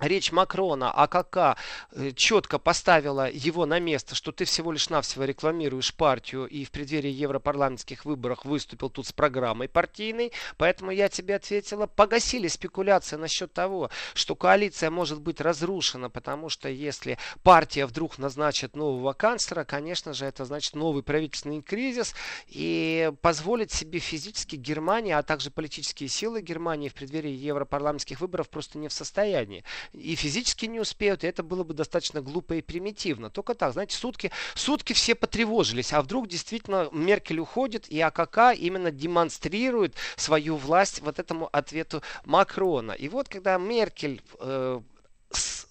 речь 0.00 0.32
Макрона 0.32 0.90
АКК 0.90 1.58
э, 1.92 2.10
четко 2.12 2.58
поставила 2.58 3.30
его 3.30 3.66
на 3.66 3.78
место, 3.78 4.14
что 4.14 4.32
ты 4.32 4.44
всего 4.44 4.72
лишь 4.72 4.90
навсего 4.90 5.24
рекламируешь 5.24 5.94
партию 5.94 6.46
и 6.46 6.64
в 6.64 6.70
преддверии 6.70 7.10
европарламентских 7.10 8.04
выборов 8.04 8.44
выступил 8.44 8.90
тут 8.90 9.06
с 9.06 9.12
программой 9.12 9.68
партийной, 9.68 10.32
поэтому 10.56 10.90
я 10.90 11.08
тебе 11.08 11.36
ответила, 11.36 11.86
погасили 11.86 12.48
спекуляции 12.48 13.16
насчет 13.16 13.52
того, 13.52 13.90
что 14.14 14.34
коалиция 14.34 14.90
может 14.90 15.20
быть 15.20 15.40
разрушена, 15.40 16.10
потому 16.10 16.48
что 16.48 16.68
если 16.68 17.18
партия 17.42 17.86
вдруг 17.86 18.18
назначит 18.18 18.76
нового 18.76 19.12
канцлера, 19.12 19.64
конечно 19.64 20.12
же, 20.12 20.26
это 20.26 20.44
значит 20.44 20.74
новый 20.74 21.02
правительственный 21.02 21.62
кризис 21.62 22.14
и 22.48 23.12
позволить 23.22 23.72
себе 23.72 23.98
физически 23.98 24.56
Германия, 24.56 25.16
а 25.16 25.22
также 25.22 25.50
политические 25.50 26.08
силы 26.08 26.42
Германии 26.42 26.88
в 26.88 26.94
преддверии 26.94 27.30
европарламентских 27.30 28.20
выборов 28.20 28.48
просто 28.48 28.78
не 28.78 28.88
в 28.88 28.92
состоянии 28.92 29.64
и 29.92 30.14
физически 30.14 30.66
не 30.66 30.80
успеют, 30.80 31.24
и 31.24 31.26
это 31.26 31.42
было 31.42 31.64
бы 31.64 31.74
достаточно 31.74 32.20
глупо 32.20 32.54
и 32.54 32.62
примитивно. 32.62 33.30
Только 33.30 33.54
так, 33.54 33.72
знаете, 33.72 33.96
сутки, 33.96 34.30
сутки 34.54 34.92
все 34.92 35.14
потревожились, 35.14 35.92
а 35.92 36.02
вдруг 36.02 36.28
действительно 36.28 36.88
Меркель 36.92 37.40
уходит, 37.40 37.88
и 37.88 38.00
АКК 38.00 38.54
именно 38.56 38.90
демонстрирует 38.90 39.94
свою 40.16 40.56
власть 40.56 41.00
вот 41.00 41.18
этому 41.18 41.48
ответу 41.52 42.02
Макрона. 42.24 42.92
И 42.92 43.08
вот 43.08 43.28
когда 43.28 43.58
Меркель 43.58 44.22
э, 44.40 44.80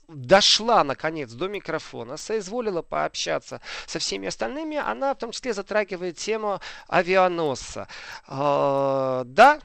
дошла 0.07 0.83
наконец 0.83 1.31
до 1.31 1.47
микрофона, 1.47 2.17
соизволила 2.17 2.81
пообщаться 2.81 3.61
со 3.87 3.99
всеми 3.99 4.27
остальными, 4.27 4.77
она 4.77 5.13
в 5.13 5.17
том 5.17 5.31
числе 5.31 5.53
затрагивает 5.53 6.17
тему 6.17 6.59
авианосца. 6.87 7.87
Э, 8.27 9.23
да, 9.25 9.59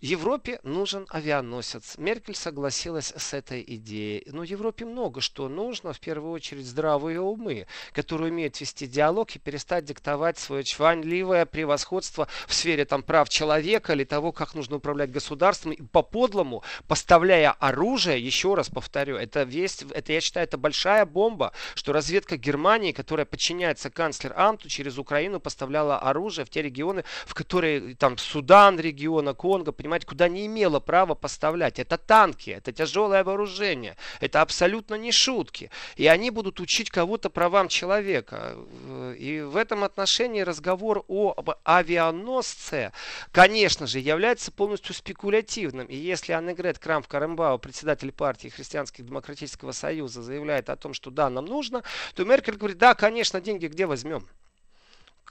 Европе 0.00 0.60
нужен 0.62 1.06
авианосец. 1.10 1.98
Меркель 1.98 2.36
согласилась 2.36 3.12
с 3.16 3.34
этой 3.34 3.64
идеей. 3.66 4.22
Но 4.30 4.44
Европе 4.44 4.84
много 4.84 5.20
что 5.20 5.48
нужно, 5.48 5.92
в 5.92 5.98
первую 5.98 6.30
очередь 6.30 6.66
здравые 6.66 7.20
умы, 7.20 7.66
которые 7.92 8.30
умеют 8.30 8.60
вести 8.60 8.86
диалог 8.86 9.34
и 9.34 9.40
перестать 9.40 9.86
диктовать 9.86 10.38
свое 10.38 10.62
чванливое 10.62 11.46
превосходство 11.46 12.28
в 12.46 12.54
сфере 12.54 12.84
там, 12.84 13.02
прав 13.02 13.28
человека 13.28 13.92
или 13.92 14.04
того, 14.04 14.30
как 14.30 14.54
нужно 14.54 14.76
управлять 14.76 15.10
государством, 15.10 15.72
и 15.72 15.82
по-подлому 15.82 16.62
поставляя 16.86 17.50
оружие, 17.50 18.24
еще 18.24 18.54
раз 18.54 18.70
повторю, 18.70 19.16
это 19.16 19.42
весь, 19.42 19.82
это 19.82 20.12
я 20.12 20.20
считаю, 20.20 20.44
это 20.44 20.58
большая 20.58 21.06
бомба, 21.06 21.52
что 21.74 21.92
разведка 21.92 22.36
Германии, 22.36 22.92
которая 22.92 23.26
подчиняется 23.26 23.90
канцлер 23.90 24.32
Анту, 24.36 24.68
через 24.68 24.96
Украину 24.96 25.40
поставляла 25.40 25.98
оружие 25.98 26.44
в 26.44 26.50
те 26.50 26.62
регионы, 26.62 27.02
в 27.26 27.34
которые 27.34 27.96
там 27.96 28.16
Судан 28.16 28.78
региона, 28.78 29.34
Конго, 29.34 29.72
понимаете, 29.72 29.87
куда 30.04 30.28
не 30.28 30.46
имела 30.46 30.80
права 30.80 31.14
поставлять. 31.14 31.78
Это 31.78 31.98
танки, 31.98 32.50
это 32.50 32.72
тяжелое 32.72 33.24
вооружение, 33.24 33.96
это 34.20 34.40
абсолютно 34.40 34.94
не 34.94 35.12
шутки. 35.12 35.70
И 35.96 36.06
они 36.06 36.30
будут 36.30 36.60
учить 36.60 36.90
кого-то 36.90 37.30
правам 37.30 37.68
человека. 37.68 38.56
И 39.18 39.40
в 39.40 39.56
этом 39.56 39.84
отношении 39.84 40.40
разговор 40.40 41.04
о 41.08 41.34
авианосце, 41.64 42.92
конечно 43.32 43.86
же, 43.86 43.98
является 43.98 44.52
полностью 44.52 44.94
спекулятивным. 44.94 45.86
И 45.86 45.96
если 45.96 46.32
Аннегрет 46.32 46.78
Крамф 46.78 47.08
Карамбау, 47.08 47.58
председатель 47.58 48.12
партии 48.12 48.48
Христианского 48.48 49.06
демократического 49.06 49.72
союза, 49.72 50.22
заявляет 50.22 50.70
о 50.70 50.76
том, 50.76 50.94
что 50.94 51.10
да, 51.10 51.30
нам 51.30 51.44
нужно, 51.44 51.82
то 52.14 52.24
Меркель 52.24 52.56
говорит, 52.56 52.78
да, 52.78 52.94
конечно, 52.94 53.40
деньги 53.40 53.66
где 53.66 53.86
возьмем? 53.86 54.28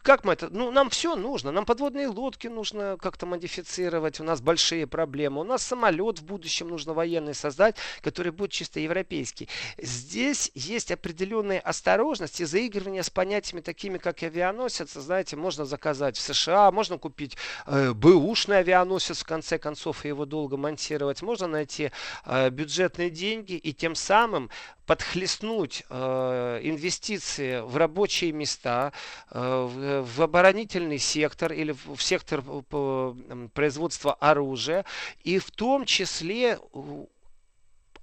Как 0.02 0.24
мы 0.24 0.34
это? 0.34 0.50
Ну, 0.50 0.72
нам 0.72 0.90
все 0.90 1.16
нужно. 1.16 1.52
Нам 1.52 1.66
подводные 1.66 2.08
лодки 2.08 2.48
нужно 2.48 2.98
как-то 3.00 3.26
модифицировать. 3.26 4.20
У 4.20 4.24
нас 4.24 4.42
большие 4.42 4.88
проблемы. 4.88 5.42
У 5.42 5.44
нас 5.44 5.64
самолет 5.64 6.20
в 6.20 6.26
будущем 6.26 6.70
нужно 6.70 6.94
военный 6.94 7.34
создать, 7.34 7.76
который 8.02 8.32
будет 8.32 8.52
чисто 8.52 8.80
европейский. 8.80 9.50
Здесь 9.78 10.52
есть 10.56 10.92
определенные 10.92 11.60
осторожности, 11.60 12.44
заигрывание 12.44 13.04
с 13.04 13.10
понятиями 13.10 13.62
такими, 13.62 13.98
как 13.98 14.24
авианосец. 14.24 14.94
Знаете, 14.94 15.36
можно 15.36 15.66
заказать 15.66 16.18
в 16.18 16.22
США, 16.22 16.72
можно 16.72 16.98
купить 16.98 17.38
э, 17.66 17.94
бэушный 17.94 18.60
авианосец, 18.60 19.20
в 19.20 19.26
конце 19.26 19.58
концов, 19.58 20.06
и 20.06 20.10
его 20.10 20.26
долго 20.26 20.58
монтировать. 20.58 21.22
Можно 21.22 21.48
найти 21.48 21.92
э, 22.26 22.50
бюджетные 22.50 23.10
деньги 23.10 23.54
и 23.54 23.74
тем 23.74 23.96
самым 23.96 24.50
подхлестнуть 24.88 25.84
э, 25.90 26.60
инвестиции 26.64 27.60
в 27.60 27.76
рабочие 27.78 28.32
места, 28.32 28.94
э, 29.30 29.40
в, 29.40 30.04
в 30.04 30.22
оборонительный 30.24 30.98
сектор 30.98 31.52
или 31.54 31.74
в, 31.74 31.96
в 31.96 32.02
сектор 32.02 32.42
по, 32.42 33.16
производства 33.54 34.14
оружия, 34.14 34.86
и 35.24 35.38
в 35.40 35.52
том 35.52 35.86
числе 35.86 36.58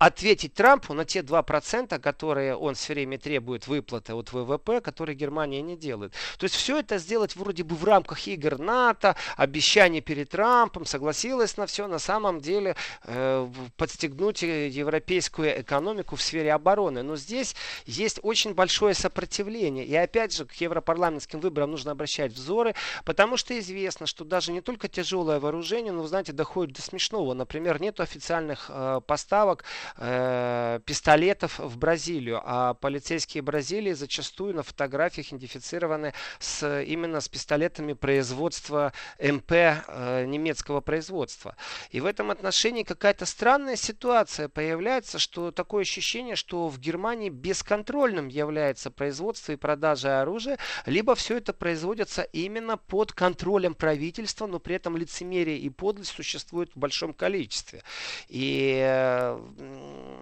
ответить 0.05 0.55
Трампу 0.55 0.93
на 0.93 1.05
те 1.05 1.21
2%, 1.21 1.99
которые 1.99 2.57
он 2.57 2.75
все 2.75 2.93
время 2.93 3.19
требует 3.19 3.67
выплаты 3.67 4.15
от 4.15 4.33
ВВП, 4.33 4.81
которые 4.81 5.17
Германия 5.17 5.63
не 5.63 5.77
делает. 5.77 6.13
То 6.39 6.45
есть 6.45 6.55
все 6.57 6.79
это 6.79 6.99
сделать 6.99 7.37
вроде 7.37 7.65
бы 7.65 7.75
в 7.75 7.85
рамках 7.85 8.27
игр 8.27 8.59
НАТО, 8.59 9.17
обещаний 9.37 10.03
перед 10.03 10.29
Трампом, 10.31 10.85
согласилась 10.85 11.57
на 11.57 11.67
все, 11.67 11.87
на 11.87 11.99
самом 11.99 12.41
деле 12.41 12.77
э, 13.05 13.49
подстегнуть 13.77 14.43
европейскую 14.43 15.63
экономику 15.63 16.17
в 16.17 16.23
сфере 16.23 16.53
обороны. 16.53 17.03
Но 17.03 17.17
здесь 17.17 17.55
есть 17.87 18.21
очень 18.23 18.55
большое 18.55 18.95
сопротивление. 18.95 19.87
И 19.87 19.95
опять 19.95 20.35
же, 20.35 20.45
к 20.45 20.53
европарламентским 20.55 21.41
выборам 21.41 21.71
нужно 21.71 21.93
обращать 21.93 22.33
взоры, 22.33 22.75
потому 23.05 23.37
что 23.39 23.59
известно, 23.59 24.07
что 24.07 24.25
даже 24.25 24.53
не 24.53 24.61
только 24.61 24.89
тяжелое 24.89 25.41
вооружение, 25.41 25.93
но, 25.93 26.03
вы 26.03 26.09
знаете, 26.09 26.33
доходит 26.33 26.77
до 26.77 26.83
смешного. 26.83 27.33
Например, 27.33 27.81
нет 27.81 28.01
официальных 28.01 28.67
э, 28.69 29.01
поставок 29.07 29.65
э, 29.97 30.81
пистолетов 30.85 31.59
в 31.59 31.79
Бразилию, 31.79 32.41
а 32.45 32.75
полицейские 32.75 33.43
Бразилии 33.43 33.93
зачастую 33.93 34.55
на 34.55 34.63
фотографиях 34.63 35.29
идентифицированы 35.29 36.13
с, 36.39 36.83
именно 36.83 37.21
с 37.21 37.29
пистолетами 37.29 37.93
производства 37.93 38.93
МП 39.21 39.53
э, 39.53 40.25
немецкого 40.27 40.81
производства. 40.81 41.57
И 41.91 42.01
в 42.01 42.07
этом 42.07 42.31
отношении 42.31 42.83
какая-то 42.83 43.27
странная 43.27 43.77
ситуация 43.77 44.49
появляется, 44.49 45.19
что 45.19 45.51
такое 45.51 45.83
ощущение, 45.83 46.37
что 46.37 46.69
в 46.69 46.79
Германии 46.79 47.29
бесконтрольным 47.29 48.29
является 48.29 48.91
производство 48.91 49.53
и 49.53 49.57
продажа 49.57 50.21
оружия, 50.21 50.59
либо 50.87 51.15
все 51.15 51.37
это 51.37 51.53
производится 51.53 52.23
именно 52.23 52.77
под 52.77 53.13
контролем 53.13 53.75
правительства, 53.75 54.47
но 54.47 54.59
при 54.59 54.77
этом 54.77 54.97
лицемерие 54.97 55.59
и 55.59 55.71
подлость 55.71 56.13
существуют 56.13 56.73
в 56.75 56.79
большом 56.79 57.13
количестве. 57.13 57.83
И, 58.29 58.79
э, 58.83 59.39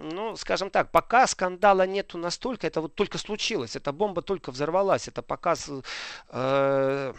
ну, 0.01 0.35
скажем 0.35 0.69
так, 0.69 0.91
пока 0.91 1.27
скандала 1.27 1.85
нету 1.87 2.17
настолько, 2.17 2.67
это 2.67 2.81
вот 2.81 2.95
только 2.95 3.17
случилось, 3.17 3.75
эта 3.75 3.91
бомба 3.91 4.21
только 4.21 4.51
взорвалась, 4.51 5.07
это 5.07 5.21
показ 5.21 5.69
э, 6.29 7.13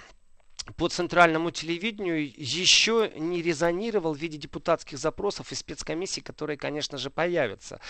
по 0.77 0.89
центральному 0.89 1.51
телевидению 1.51 2.33
еще 2.37 3.13
не 3.17 3.43
резонировал 3.43 4.15
в 4.15 4.19
виде 4.19 4.39
депутатских 4.39 4.99
запросов 4.99 5.53
и 5.53 5.55
спецкомиссий, 5.55 6.23
которые, 6.23 6.57
конечно 6.57 6.97
же, 6.97 7.11
появятся. 7.11 7.81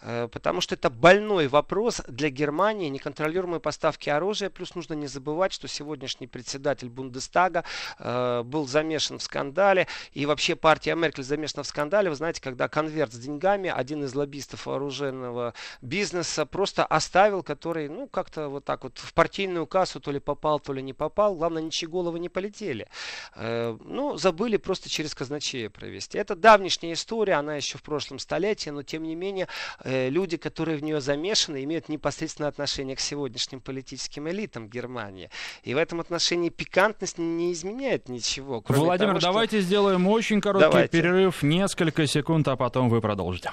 Э, 0.00 0.28
потому 0.30 0.60
что 0.60 0.74
это 0.74 0.90
больной 0.90 1.46
вопрос 1.46 2.02
для 2.08 2.30
Германии, 2.30 2.88
неконтролируемые 2.88 3.60
поставки 3.60 4.10
оружия. 4.10 4.50
Плюс 4.50 4.74
нужно 4.74 4.94
не 4.94 5.06
забывать, 5.06 5.52
что 5.52 5.68
сегодняшний 5.68 6.26
председатель 6.26 6.88
Бундестага 6.88 7.64
э, 7.98 8.42
был 8.42 8.66
замешан 8.66 9.18
в 9.18 9.22
скандале. 9.22 9.86
И 10.12 10.26
вообще 10.26 10.56
партия 10.56 10.96
Меркель 10.96 11.24
замешана 11.24 11.62
в 11.62 11.66
скандале. 11.66 12.10
Вы 12.10 12.16
знаете, 12.16 12.42
когда 12.42 12.68
конверт 12.68 13.12
с 13.12 13.18
деньгами 13.18 13.70
один 13.70 14.02
из 14.02 14.14
лоббистов 14.14 14.66
вооруженного 14.66 15.54
бизнеса 15.82 16.46
просто 16.46 16.84
оставил, 16.84 17.44
который, 17.44 17.88
ну, 17.88 18.08
как-то 18.08 18.48
вот 18.48 18.64
так 18.64 18.82
вот 18.82 18.98
в 18.98 19.14
партийную 19.14 19.66
кассу 19.66 20.00
то 20.00 20.10
ли 20.10 20.18
попал, 20.18 20.58
то 20.58 20.72
ли 20.72 20.82
не 20.82 20.92
попал. 20.92 21.36
Главное, 21.36 21.62
ничьи 21.62 21.86
головы 21.86 22.18
не 22.23 22.23
полетели. 22.28 22.86
Э, 23.34 23.76
ну, 23.84 24.16
забыли 24.16 24.56
просто 24.56 24.88
через 24.88 25.14
казначея 25.14 25.70
провести. 25.70 26.18
Это 26.18 26.34
давнишняя 26.34 26.94
история, 26.94 27.34
она 27.34 27.56
еще 27.56 27.78
в 27.78 27.82
прошлом 27.82 28.18
столетии, 28.18 28.70
но 28.70 28.82
тем 28.82 29.02
не 29.02 29.14
менее 29.14 29.48
э, 29.82 30.08
люди, 30.08 30.36
которые 30.36 30.76
в 30.76 30.82
нее 30.82 31.00
замешаны, 31.00 31.62
имеют 31.64 31.88
непосредственное 31.88 32.48
отношение 32.48 32.96
к 32.96 33.00
сегодняшним 33.00 33.60
политическим 33.60 34.28
элитам 34.28 34.68
Германии. 34.68 35.30
И 35.62 35.74
в 35.74 35.78
этом 35.78 36.00
отношении 36.00 36.48
пикантность 36.48 37.18
не 37.18 37.52
изменяет 37.52 38.08
ничего. 38.08 38.62
Владимир, 38.66 39.10
того, 39.10 39.20
что... 39.20 39.28
давайте 39.28 39.60
сделаем 39.60 40.06
очень 40.08 40.40
короткий 40.40 40.70
давайте. 40.70 40.88
перерыв, 40.88 41.42
несколько 41.42 42.06
секунд, 42.06 42.48
а 42.48 42.56
потом 42.56 42.88
вы 42.88 43.00
продолжите. 43.00 43.52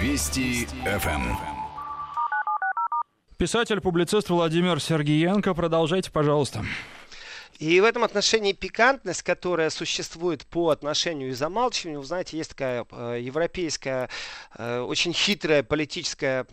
Вести 0.00 0.66
ФМ. 0.84 1.49
Писатель-публицист 3.40 4.28
Владимир 4.28 4.82
Сергеенко. 4.82 5.54
Продолжайте, 5.54 6.10
пожалуйста. 6.10 6.62
И 7.58 7.80
в 7.80 7.84
этом 7.84 8.04
отношении 8.04 8.52
пикантность, 8.52 9.22
которая 9.22 9.70
существует 9.70 10.44
по 10.44 10.68
отношению 10.68 11.30
и 11.30 11.32
замалчиванию, 11.32 12.00
вы 12.00 12.06
знаете, 12.06 12.36
есть 12.36 12.50
такая 12.50 12.84
э, 12.90 13.18
европейская, 13.22 14.10
э, 14.58 14.80
очень 14.80 15.14
хитрая 15.14 15.62
политическая 15.62 16.46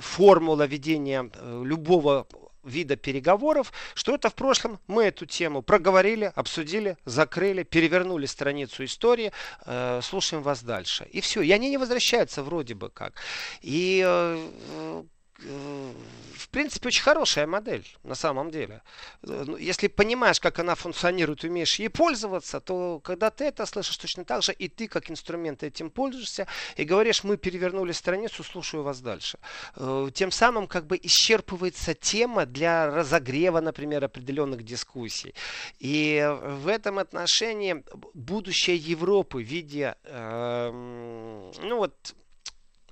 формула 0.00 0.66
ведения 0.66 1.30
э, 1.32 1.62
любого 1.64 2.26
вида 2.64 2.96
переговоров, 2.96 3.72
что 3.94 4.12
это 4.12 4.28
в 4.28 4.34
прошлом 4.34 4.80
мы 4.88 5.04
эту 5.04 5.26
тему 5.26 5.62
проговорили, 5.62 6.32
обсудили, 6.34 6.96
закрыли, 7.04 7.62
перевернули 7.62 8.26
страницу 8.26 8.84
истории, 8.84 9.30
э, 9.66 10.00
слушаем 10.02 10.42
вас 10.42 10.64
дальше. 10.64 11.06
И 11.12 11.20
все. 11.20 11.42
И 11.42 11.52
они 11.52 11.70
не 11.70 11.78
возвращаются 11.78 12.42
вроде 12.42 12.74
бы 12.74 12.90
как. 12.90 13.22
И 13.60 14.02
Э, 14.04 15.04
в 15.38 16.48
принципе, 16.50 16.88
очень 16.88 17.02
хорошая 17.02 17.46
модель 17.46 17.84
на 18.04 18.14
самом 18.14 18.50
деле. 18.50 18.82
Э, 19.22 19.44
ну, 19.46 19.56
если 19.56 19.88
понимаешь, 19.88 20.40
как 20.40 20.58
она 20.58 20.74
функционирует, 20.74 21.44
умеешь 21.44 21.78
ей 21.78 21.88
пользоваться, 21.88 22.60
то 22.60 23.00
когда 23.00 23.30
ты 23.30 23.44
это 23.44 23.66
слышишь 23.66 23.96
точно 23.96 24.24
так 24.24 24.42
же, 24.42 24.52
и 24.52 24.68
ты 24.68 24.86
как 24.86 25.10
инструмент 25.10 25.62
этим 25.62 25.90
пользуешься, 25.90 26.46
и 26.76 26.84
говоришь, 26.84 27.24
мы 27.24 27.36
перевернули 27.36 27.92
страницу, 27.92 28.44
слушаю 28.44 28.82
вас 28.84 29.00
дальше. 29.00 29.38
Э, 29.76 30.08
тем 30.14 30.30
самым 30.30 30.66
как 30.66 30.86
бы 30.86 30.96
исчерпывается 31.02 31.94
тема 31.94 32.46
для 32.46 32.86
разогрева, 32.86 33.60
например, 33.60 34.04
определенных 34.04 34.62
дискуссий. 34.62 35.34
И 35.80 36.24
в 36.42 36.68
этом 36.68 36.98
отношении 36.98 37.84
будущее 38.14 38.76
Европы 38.76 39.38
в 39.38 39.46
виде, 39.46 39.96
э, 40.04 40.70
ну 40.70 41.76
вот, 41.76 42.14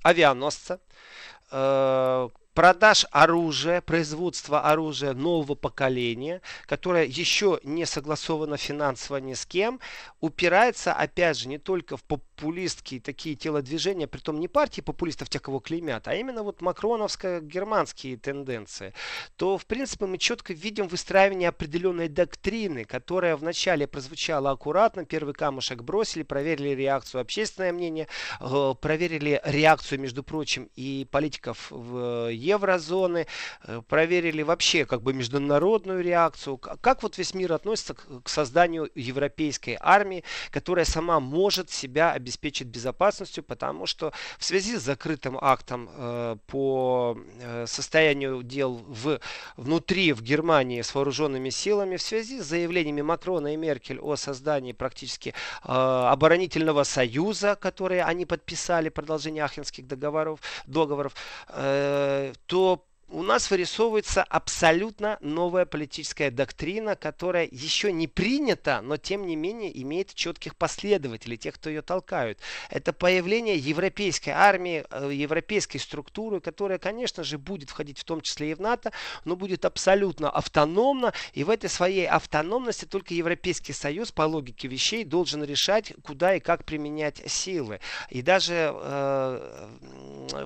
авианосца, 0.02 0.80
uh, 1.52 2.28
продаж 2.54 3.06
оружия, 3.10 3.80
производства 3.80 4.60
оружия 4.60 5.14
нового 5.14 5.54
поколения, 5.54 6.42
которое 6.66 7.06
еще 7.06 7.60
не 7.62 7.86
согласовано 7.86 8.56
финансово 8.56 9.18
ни 9.18 9.34
с 9.34 9.46
кем, 9.46 9.80
упирается, 10.20 10.92
опять 10.92 11.38
же, 11.38 11.48
не 11.48 11.58
только 11.58 11.96
в 11.96 12.04
популистские 12.04 13.00
такие 13.00 13.36
телодвижения, 13.36 14.06
при 14.06 14.20
том 14.20 14.38
не 14.38 14.48
партии 14.48 14.80
популистов, 14.80 15.28
тех, 15.28 15.42
кого 15.42 15.60
клеймят, 15.60 16.08
а 16.08 16.14
именно 16.14 16.42
вот 16.42 16.60
макроновско-германские 16.60 18.16
тенденции, 18.18 18.92
то, 19.36 19.56
в 19.56 19.66
принципе, 19.66 20.06
мы 20.06 20.18
четко 20.18 20.52
видим 20.52 20.88
выстраивание 20.88 21.48
определенной 21.48 22.08
доктрины, 22.08 22.84
которая 22.84 23.36
вначале 23.36 23.86
прозвучала 23.86 24.50
аккуратно, 24.50 25.04
первый 25.04 25.34
камушек 25.34 25.82
бросили, 25.82 26.22
проверили 26.22 26.70
реакцию 26.70 27.22
общественное 27.22 27.72
мнение, 27.72 28.08
э, 28.40 28.74
проверили 28.80 29.40
реакцию, 29.44 30.00
между 30.00 30.22
прочим, 30.22 30.68
и 30.74 31.06
политиков 31.10 31.68
в 31.70 32.30
еврозоны, 32.42 33.26
э, 33.64 33.82
проверили 33.88 34.42
вообще 34.42 34.84
как 34.84 35.02
бы 35.02 35.12
международную 35.12 36.02
реакцию, 36.02 36.58
как 36.58 37.02
вот 37.02 37.18
весь 37.18 37.34
мир 37.34 37.52
относится 37.52 37.94
к 37.94 38.28
созданию 38.28 38.90
европейской 38.94 39.76
армии, 39.80 40.24
которая 40.50 40.84
сама 40.84 41.20
может 41.20 41.70
себя 41.70 42.12
обеспечить 42.12 42.68
безопасностью, 42.68 43.44
потому 43.44 43.86
что 43.86 44.12
в 44.38 44.44
связи 44.44 44.76
с 44.76 44.82
закрытым 44.82 45.38
актом 45.40 45.88
э, 45.92 46.36
по 46.46 47.16
э, 47.40 47.66
состоянию 47.66 48.42
дел 48.42 48.84
в, 48.88 49.20
внутри 49.56 50.12
в 50.12 50.22
Германии 50.22 50.82
с 50.82 50.94
вооруженными 50.94 51.50
силами, 51.50 51.96
в 51.96 52.02
связи 52.02 52.40
с 52.40 52.44
заявлениями 52.44 53.02
Макрона 53.02 53.54
и 53.54 53.56
Меркель 53.56 54.00
о 54.00 54.16
создании 54.16 54.72
практически 54.72 55.34
оборонительного 55.62 56.84
союза, 56.84 57.56
которые 57.56 58.04
они 58.04 58.26
подписали, 58.26 58.88
продолжение 58.88 59.44
Ахенских 59.44 59.86
договоров, 59.86 60.40
договоров, 60.66 61.14
э, 61.48 62.31
то 62.46 62.86
у 63.12 63.22
нас 63.22 63.50
вырисовывается 63.50 64.22
абсолютно 64.22 65.18
новая 65.20 65.66
политическая 65.66 66.30
доктрина, 66.30 66.96
которая 66.96 67.46
еще 67.50 67.92
не 67.92 68.08
принята, 68.08 68.80
но 68.82 68.96
тем 68.96 69.26
не 69.26 69.36
менее 69.36 69.70
имеет 69.82 70.14
четких 70.14 70.56
последователей, 70.56 71.36
тех, 71.36 71.54
кто 71.54 71.68
ее 71.68 71.82
толкают. 71.82 72.38
Это 72.70 72.92
появление 72.92 73.56
европейской 73.56 74.30
армии, 74.30 74.84
э, 74.90 75.10
европейской 75.12 75.78
структуры, 75.78 76.40
которая, 76.40 76.78
конечно 76.78 77.22
же, 77.22 77.36
будет 77.36 77.68
входить 77.68 77.98
в 77.98 78.04
том 78.04 78.22
числе 78.22 78.52
и 78.52 78.54
в 78.54 78.60
НАТО, 78.60 78.92
но 79.24 79.36
будет 79.36 79.66
абсолютно 79.66 80.30
автономна, 80.30 81.12
и 81.34 81.44
в 81.44 81.50
этой 81.50 81.68
своей 81.68 82.06
автономности 82.06 82.86
только 82.86 83.12
Европейский 83.12 83.74
Союз 83.74 84.10
по 84.10 84.22
логике 84.22 84.68
вещей 84.68 85.04
должен 85.04 85.44
решать, 85.44 85.92
куда 86.02 86.34
и 86.36 86.40
как 86.40 86.64
применять 86.64 87.22
силы. 87.30 87.80
И 88.08 88.22
даже 88.22 88.72
э, 88.74 89.68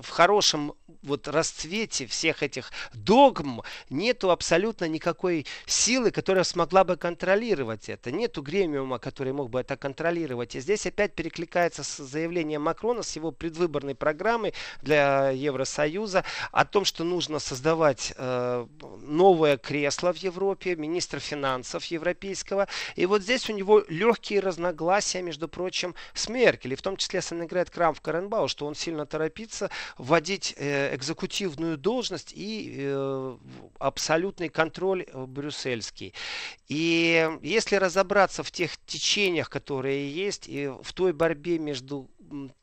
в 0.01 0.09
хорошем 0.09 0.73
вот 1.01 1.27
расцвете 1.27 2.05
всех 2.07 2.43
этих 2.43 2.56
этих 2.57 2.71
догм 2.93 3.61
нету 3.89 4.31
абсолютно 4.31 4.85
никакой 4.85 5.45
силы, 5.65 6.11
которая 6.11 6.43
смогла 6.43 6.83
бы 6.83 6.97
контролировать 6.97 7.89
это. 7.89 8.11
Нету 8.11 8.41
гремиума, 8.41 8.99
который 8.99 9.33
мог 9.33 9.49
бы 9.49 9.59
это 9.59 9.77
контролировать. 9.77 10.55
И 10.55 10.59
здесь 10.59 10.85
опять 10.85 11.13
перекликается 11.13 11.83
с 11.83 11.97
заявлением 11.97 12.63
Макрона, 12.63 13.03
с 13.03 13.15
его 13.15 13.31
предвыборной 13.31 13.95
программой 13.95 14.53
для 14.81 15.29
Евросоюза 15.29 16.23
о 16.51 16.65
том, 16.65 16.85
что 16.85 17.03
нужно 17.03 17.39
создавать 17.39 18.13
э, 18.17 18.65
новое 19.01 19.57
кресло 19.57 20.13
в 20.13 20.17
Европе, 20.17 20.75
министр 20.75 21.19
финансов 21.19 21.85
европейского. 21.85 22.67
И 22.95 23.05
вот 23.05 23.21
здесь 23.21 23.49
у 23.49 23.53
него 23.53 23.83
легкие 23.87 24.39
разногласия, 24.39 25.21
между 25.21 25.47
прочим, 25.47 25.95
с 26.13 26.29
Меркель. 26.29 26.73
И 26.73 26.75
в 26.75 26.81
том 26.81 26.97
числе 26.97 27.21
с 27.21 27.31
Аннегрет 27.31 27.69
Крам 27.69 27.93
в 27.93 28.01
Каренбау, 28.01 28.47
что 28.47 28.65
он 28.65 28.75
сильно 28.75 29.05
торопится 29.05 29.69
вводить 29.97 30.53
э, 30.57 30.95
экзекутивную 30.95 31.77
должность 31.77 32.33
и 32.33 32.46
э, 32.77 33.37
абсолютный 33.79 34.49
контроль 34.49 35.05
э, 35.07 35.25
брюссельский. 35.25 36.13
И 36.67 37.29
если 37.41 37.75
разобраться 37.75 38.43
в 38.43 38.51
тех 38.51 38.77
течениях, 38.85 39.49
которые 39.49 40.11
есть, 40.11 40.47
и 40.47 40.67
в 40.81 40.93
той 40.93 41.13
борьбе 41.13 41.59
между 41.59 42.09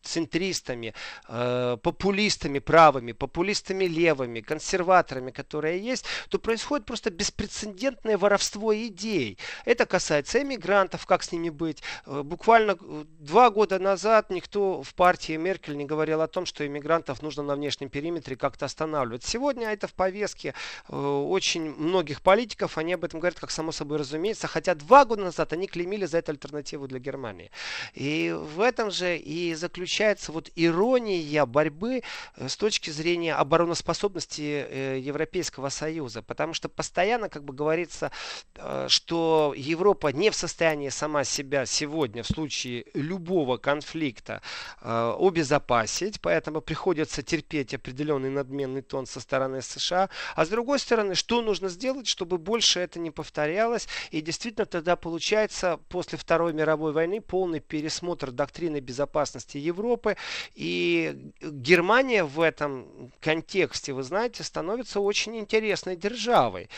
центристами, 0.03 0.94
э, 1.29 1.77
популистами 1.83 2.59
правыми, 2.59 3.12
популистами 3.12 3.85
левыми, 3.85 4.40
консерваторами, 4.40 5.31
которые 5.31 5.79
есть, 5.79 6.05
то 6.29 6.38
происходит 6.38 6.87
просто 6.87 7.10
беспрецедентное 7.10 8.19
воровство 8.19 8.75
идей. 8.75 9.38
Это 9.65 9.87
касается 9.87 10.42
эмигрантов, 10.42 11.06
как 11.06 11.23
с 11.23 11.33
ними 11.33 11.50
быть. 11.50 11.83
Э, 12.06 12.23
буквально 12.23 12.77
э, 12.81 13.04
два 13.19 13.50
года 13.50 13.79
назад 13.79 14.31
никто 14.31 14.83
в 14.83 14.94
партии 14.94 15.37
Меркель 15.37 15.77
не 15.77 15.85
говорил 15.85 16.21
о 16.21 16.29
том, 16.29 16.46
что 16.46 16.67
иммигрантов 16.67 17.23
нужно 17.23 17.42
на 17.42 17.54
внешнем 17.54 17.88
периметре 17.88 18.37
как-то 18.37 18.67
останавливать. 18.67 19.25
Сегодня 19.25 19.69
это 19.71 19.87
в 19.87 19.94
повестке 19.94 20.54
э, 20.88 20.96
очень 20.96 21.75
многих 21.75 22.23
политиков, 22.23 22.79
они 22.79 22.94
об 22.94 23.04
этом 23.04 23.21
говорят 23.21 23.38
как 23.38 23.50
само 23.50 23.73
собой 23.73 23.98
разумеется, 23.98 24.46
хотя 24.46 24.75
два 24.75 25.04
года 25.04 25.23
назад 25.23 25.52
они 25.52 25.67
клеймили 25.67 26.06
за 26.06 26.19
это 26.19 26.33
альтернативу 26.33 26.87
для 26.87 26.98
Германии. 26.98 27.50
И 27.94 28.35
в 28.35 28.60
этом 28.60 28.90
же 28.90 29.17
и 29.17 29.54
заключается 29.55 30.33
вот 30.33 30.50
ирония 30.57 31.46
борьбы 31.46 32.02
э, 32.37 32.48
с 32.48 32.57
точки 32.57 32.90
зрения 32.90 33.35
обороноспособности 33.35 34.67
э, 34.69 34.98
Европейского 35.00 35.69
Союза. 35.69 36.23
Потому 36.23 36.55
что 36.55 36.69
постоянно 36.69 37.29
как 37.29 37.44
бы 37.44 37.52
говорится, 37.52 38.11
э, 38.57 38.87
что 38.88 39.55
Европа 39.57 40.09
не 40.09 40.31
в 40.31 40.35
состоянии 40.35 40.88
сама 40.88 41.25
себя 41.25 41.67
сегодня 41.67 42.23
в 42.23 42.27
случае 42.27 42.87
любого 42.94 43.57
конфликта 43.57 44.42
обезопасить, 44.81 46.21
поэтому 46.21 46.61
приходится 46.61 47.23
терпеть 47.23 47.75
определенный 47.75 48.31
надменный 48.31 48.83
тон 48.83 49.07
со 49.07 49.21
стороны 49.21 49.63
США. 49.63 50.09
А 50.35 50.44
с 50.44 50.48
другой 50.48 50.79
стороны, 50.79 51.15
что 51.15 51.42
нужно 51.42 51.69
сделать, 51.69 52.07
чтобы 52.07 52.38
больше 52.38 52.81
это 52.81 52.98
не 52.98 53.11
повторялось? 53.11 53.88
И 54.11 54.21
действительно 54.21 54.67
тогда 54.67 54.96
получается 54.96 55.79
после 55.88 56.19
Второй 56.19 56.52
мировой 56.52 56.92
войны 56.92 57.21
полный 57.21 57.61
пересмотр 57.61 58.31
доктрины 58.31 58.81
безопасности 58.81 59.44
безопасности 59.45 59.59
Европы. 59.59 60.17
И 60.55 61.33
Германия 61.40 62.25
в 62.25 62.40
этом 62.40 63.13
контексте, 63.21 63.92
вы 63.92 64.03
знаете, 64.03 64.42
становится 64.42 65.01
очень 65.01 65.37
интересной 65.37 65.97
державой. 65.97 66.69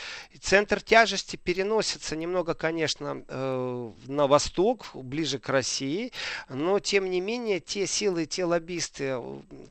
Центр 0.41 0.81
тяжести 0.81 1.37
переносится 1.37 2.17
немного, 2.17 2.55
конечно, 2.55 3.25
э, 3.29 3.91
на 4.07 4.27
восток, 4.27 4.87
ближе 4.95 5.39
к 5.39 5.49
России, 5.49 6.13
но 6.49 6.79
тем 6.81 7.11
не 7.11 7.21
менее 7.21 7.61
те 7.61 7.87
силы, 7.87 8.27
те 8.27 8.45
лоббисты, 8.45 9.19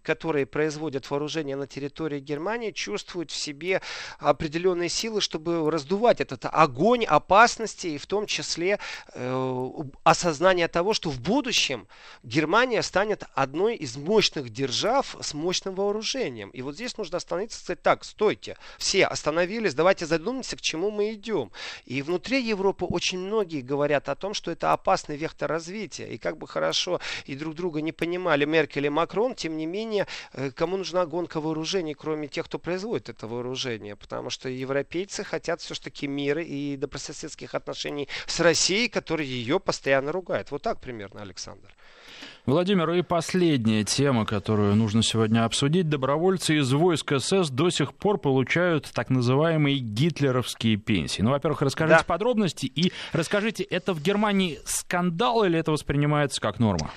которые 0.04 0.46
производят 0.46 1.10
вооружение 1.10 1.56
на 1.56 1.68
территории 1.68 2.20
Германии, 2.20 2.72
чувствуют 2.72 3.32
в 3.32 3.36
себе 3.36 3.82
определенные 4.20 4.90
силы, 4.90 5.22
чтобы 5.22 5.72
раздувать 5.72 6.22
этот 6.22 6.46
огонь 6.52 7.06
опасности, 7.06 7.88
и 7.88 7.98
в 7.98 8.06
том 8.06 8.26
числе 8.26 8.80
э, 9.14 9.72
осознание 10.04 10.68
того, 10.68 10.94
что 10.94 11.10
в 11.10 11.20
будущем 11.20 11.88
Германия 12.24 12.82
станет 12.86 13.24
одной 13.34 13.76
из 13.76 13.98
мощных 13.98 14.50
держав 14.50 15.16
с 15.20 15.34
мощным 15.34 15.76
вооружением. 15.76 16.50
И 16.52 16.62
вот 16.62 16.76
здесь 16.76 16.98
нужно 16.98 17.18
остановиться 17.18 17.60
и 17.60 17.64
сказать, 17.64 17.82
так, 17.82 18.04
стойте, 18.04 18.58
все 18.78 19.06
остановились, 19.06 19.74
давайте 19.74 20.06
задумаемся, 20.06 20.56
к 20.56 20.62
чему 20.62 20.92
мы 20.92 21.14
идем. 21.14 21.52
И 21.86 22.02
внутри 22.02 22.42
Европы 22.42 22.86
очень 22.86 23.20
многие 23.20 23.62
говорят 23.62 24.10
о 24.10 24.16
том, 24.16 24.34
что 24.34 24.52
это 24.52 24.72
опасный 24.72 25.18
вектор 25.18 25.50
развития. 25.50 26.08
И 26.08 26.18
как 26.18 26.38
бы 26.38 26.48
хорошо 26.48 27.00
и 27.26 27.36
друг 27.36 27.56
друга 27.56 27.82
не 27.82 27.92
понимали 27.92 28.46
Меркель 28.46 28.86
и 28.86 28.90
Макрон, 28.90 29.36
тем 29.36 29.58
не 29.58 29.66
менее, 29.66 30.08
э, 30.34 30.52
кому 30.52 30.78
нужна 30.78 31.06
гонка 31.06 31.42
вооружений, 31.42 31.94
кроме 31.94 32.28
тех, 32.28 32.46
кто 32.46 32.60
производит 32.60 33.10
это 33.10 33.28
вооружение? 33.28 33.96
Потому 33.96 34.30
что 34.30 34.48
европейцы 34.50 35.24
хотят 35.24 35.62
все-таки 35.62 36.08
мира 36.08 36.42
и 36.42 36.78
добрососедских 36.78 37.56
отношений 37.56 38.08
с 38.28 38.40
Россией, 38.40 38.90
которая 38.90 39.26
ее 39.26 39.60
постоянно 39.60 40.12
ругает. 40.12 40.52
Вот 40.52 40.62
так 40.62 40.80
примерно, 40.80 41.22
Александр. 41.22 41.74
Владимир, 42.46 42.92
и 42.92 43.02
последняя 43.02 43.84
тема, 43.84 44.24
которую 44.24 44.76
нужно 44.76 45.02
сегодня 45.02 45.46
обсудить. 45.46 45.90
Добровольцы 45.90 46.60
из 46.60 46.72
войск 46.72 47.14
СС 47.20 47.50
до 47.50 47.72
сих 47.72 47.96
пор 47.96 48.20
получают 48.20 48.88
так 48.94 49.10
называемые 49.10 49.80
гитлеровские 49.80 50.78
пенсии. 50.78 51.24
Ну, 51.24 51.32
во-первых, 51.32 51.64
расскажите 51.64 52.02
да. 52.02 52.06
подробности 52.06 52.68
и 52.68 52.94
расскажите, 53.14 53.64
это 53.64 53.94
в 53.94 54.02
Германии 54.04 54.60
скандал 54.66 55.44
или 55.44 55.58
это 55.58 55.72
воспринимается 55.72 56.40
как 56.40 56.60
норма? 56.60 56.92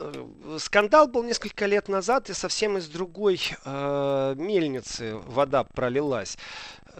Э, 0.00 0.58
скандал 0.58 1.06
был 1.06 1.22
несколько 1.22 1.66
лет 1.66 1.88
назад, 1.88 2.28
и 2.30 2.34
совсем 2.34 2.76
из 2.76 2.88
другой 2.88 3.40
э, 3.64 4.34
мельницы 4.36 5.14
вода 5.26 5.62
пролилась. 5.62 6.36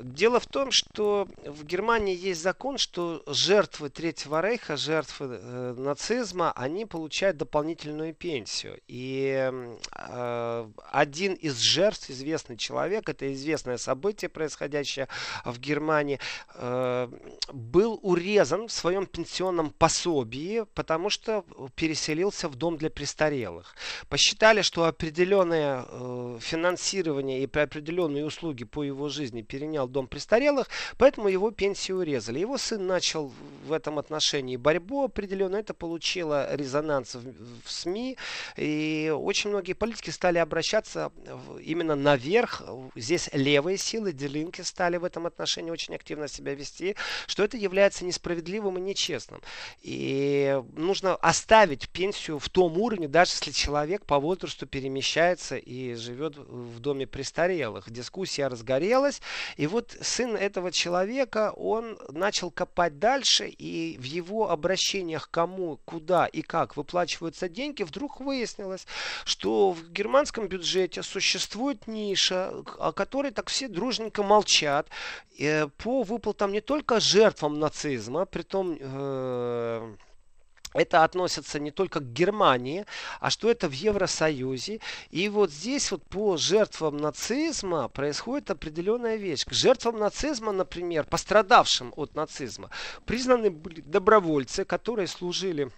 Дело 0.03 0.41
в 0.41 0.47
том, 0.47 0.71
что 0.71 1.27
в 1.45 1.65
Германии 1.65 2.17
есть 2.17 2.43
закон, 2.43 2.79
что 2.79 3.23
жертвы 3.27 3.91
Третьего 3.91 4.41
Рейха, 4.41 4.77
жертвы 4.77 5.39
э, 5.41 5.75
нацизма, 5.77 6.53
они 6.53 6.87
получают 6.87 7.37
дополнительную 7.37 8.15
пенсию. 8.15 8.81
И 8.87 9.51
э, 9.95 10.69
один 10.93 11.35
из 11.35 11.59
жертв, 11.59 12.11
известный 12.11 12.57
человек, 12.57 13.09
это 13.09 13.33
известное 13.33 13.77
событие, 13.79 14.29
происходящее 14.29 15.09
в 15.45 15.59
Германии, 15.59 16.21
э, 16.55 17.09
был 17.53 17.99
урезан 18.03 18.69
в 18.69 18.73
своем 18.73 19.07
пенсионном 19.07 19.71
пособии, 19.71 20.65
потому 20.75 21.11
что 21.11 21.45
переселился 21.75 22.49
в 22.49 22.55
дом 22.55 22.77
для 22.77 22.91
престарелых. 22.91 23.75
Посчитали, 24.09 24.63
что 24.63 24.85
определенное 24.85 25.85
э, 25.89 26.39
финансирование 26.41 27.43
и 27.43 27.59
определенные 27.59 28.25
услуги 28.25 28.65
по 28.65 28.83
его 28.83 29.09
жизни 29.09 29.43
перенял 29.43 29.88
дом 29.89 30.07
престарелых, 30.07 30.69
поэтому 30.97 31.29
его 31.29 31.51
пенсию 31.51 31.99
урезали. 31.99 32.39
Его 32.39 32.59
сын 32.59 32.87
начал 32.87 33.33
в 33.67 33.73
этом 33.73 33.99
отношении 33.99 34.57
борьбу 34.57 35.05
определенно, 35.05 35.57
это 35.57 35.75
получило 35.75 36.55
резонанс 36.55 37.15
в, 37.15 37.23
в 37.65 37.71
СМИ, 37.71 38.17
и 38.57 39.13
очень 39.15 39.51
многие 39.51 39.75
политики 39.75 40.11
стали 40.11 40.39
обращаться 40.39 41.13
именно 41.63 41.95
наверх, 41.95 42.63
здесь 42.95 43.31
левые 43.33 43.79
силы, 43.79 44.13
делинки 44.13 44.63
стали 44.63 44.97
в 44.97 45.05
этом 45.05 45.27
отношении 45.27 45.71
очень 45.71 45.95
активно 45.95 46.29
себя 46.29 46.55
вести, 46.55 46.97
что 47.27 47.45
это 47.45 47.57
является 47.57 48.05
несправедливым 48.05 48.79
и 48.79 48.81
нечестным. 48.81 49.41
И 49.83 50.61
нужно 50.77 51.15
оставить 51.17 51.89
пенсию 51.89 52.39
в 52.39 52.49
том 52.49 52.79
уровне, 52.79 53.09
даже 53.09 53.33
если 53.33 53.51
человек 53.51 54.05
по 54.05 54.19
возрасту 54.19 54.67
перемещается 54.67 55.57
и 55.57 55.95
живет 55.95 56.37
в 56.37 56.81
доме 56.81 57.07
престарелых. 57.07 57.91
Дискуссия 57.91 58.49
разгорелась, 58.49 59.21
и 59.57 59.67
вот 59.69 59.97
сын 60.01 60.37
этого 60.37 60.73
человека, 60.73 61.53
он 61.57 61.99
начал 62.09 62.51
копать 62.51 62.99
дальше, 62.99 63.49
и 63.49 63.97
в 63.99 64.05
его 64.05 64.51
обращениях 64.51 65.31
кому, 65.31 65.79
куда 65.85 66.27
и 66.27 66.43
как 66.43 66.77
выплачиваются 66.77 67.49
деньги, 67.49 67.83
вдруг 67.83 68.21
выяснилось, 68.21 68.87
что 69.25 69.73
в 69.73 69.91
германском 69.91 70.49
бюджете 70.49 71.03
существует 71.03 71.87
ниша, 71.87 72.53
о 72.79 72.93
которой 72.93 73.31
так 73.31 73.49
все 73.49 73.69
дружненько 73.69 74.23
молчат, 74.23 74.89
э, 75.39 75.69
по 75.69 76.03
выплатам 76.03 76.53
не 76.53 76.61
только 76.61 77.01
жертвам 77.01 77.59
нацизма, 77.59 78.25
при 78.25 78.43
том 78.43 78.77
э, 78.79 79.95
это 80.79 81.05
относится 81.05 81.59
не 81.59 81.71
только 81.71 82.01
к 82.01 82.13
Германии, 82.13 82.85
а 83.21 83.31
что 83.31 83.51
это 83.51 83.69
в 83.69 83.73
Евросоюзе. 83.73 84.81
И 85.11 85.29
вот 85.29 85.51
здесь 85.51 85.91
вот 85.91 86.05
по 86.05 86.37
жертвам 86.37 86.97
нацизма 86.97 87.89
происходит 87.89 88.51
определенная 88.51 89.17
вещь. 89.17 89.45
К 89.45 89.53
жертвам 89.53 89.99
нацизма, 89.99 90.53
например, 90.53 91.05
пострадавшим 91.05 91.93
от 91.97 92.15
нацизма, 92.15 92.71
признаны 93.05 93.51
были 93.51 93.81
добровольцы, 93.81 94.65
которые 94.65 95.07
служили 95.07 95.71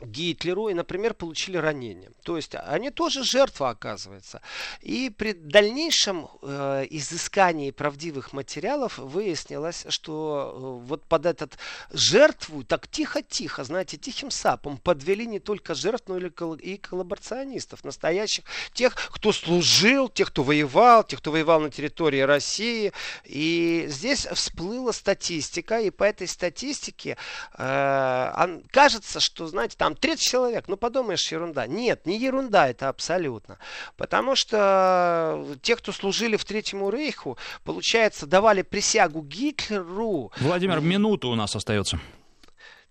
Гитлеру 0.00 0.68
и, 0.68 0.74
например, 0.74 1.14
получили 1.14 1.56
ранения. 1.56 2.10
То 2.24 2.36
есть 2.36 2.54
они 2.54 2.90
тоже 2.90 3.22
жертва, 3.22 3.70
оказывается. 3.70 4.42
И 4.80 5.10
при 5.10 5.32
дальнейшем 5.32 6.28
э, 6.42 6.86
изыскании 6.90 7.70
правдивых 7.70 8.32
материалов 8.32 8.98
выяснилось, 8.98 9.86
что 9.88 10.80
э, 10.82 10.86
вот 10.86 11.04
под 11.04 11.26
этот 11.26 11.58
жертву 11.92 12.64
так 12.64 12.88
тихо-тихо, 12.88 13.62
знаете, 13.62 13.96
тихим 13.96 14.30
сапом 14.30 14.78
подвели 14.78 15.26
не 15.26 15.38
только 15.38 15.74
жертв, 15.74 16.08
но 16.08 16.18
и 16.18 16.76
коллаборационистов, 16.76 17.84
настоящих, 17.84 18.44
тех, 18.72 18.94
кто 18.94 19.32
служил, 19.32 20.08
тех, 20.08 20.28
кто 20.28 20.42
воевал, 20.42 21.04
тех, 21.04 21.20
кто 21.20 21.30
воевал 21.30 21.60
на 21.60 21.70
территории 21.70 22.20
России. 22.20 22.92
И 23.24 23.86
здесь 23.88 24.26
всплыла 24.26 24.92
статистика, 24.92 25.80
и 25.80 25.90
по 25.90 26.02
этой 26.02 26.26
статистике 26.26 27.16
э, 27.56 28.60
кажется, 28.70 29.20
что, 29.20 29.46
знаете, 29.46 29.76
там 29.84 29.94
30 29.94 30.24
человек, 30.24 30.64
ну 30.66 30.78
подумаешь, 30.78 31.30
ерунда. 31.30 31.66
Нет, 31.66 32.06
не 32.06 32.18
ерунда 32.18 32.68
это 32.70 32.88
абсолютно. 32.88 33.58
Потому 33.98 34.34
что 34.34 35.46
те, 35.60 35.76
кто 35.76 35.92
служили 35.92 36.36
в 36.38 36.44
Третьему 36.46 36.88
Рейху, 36.88 37.36
получается, 37.64 38.24
давали 38.24 38.62
присягу 38.62 39.20
Гитлеру. 39.20 40.32
Владимир, 40.40 40.80
минута 40.80 41.28
у 41.28 41.34
нас 41.34 41.54
остается 41.54 42.00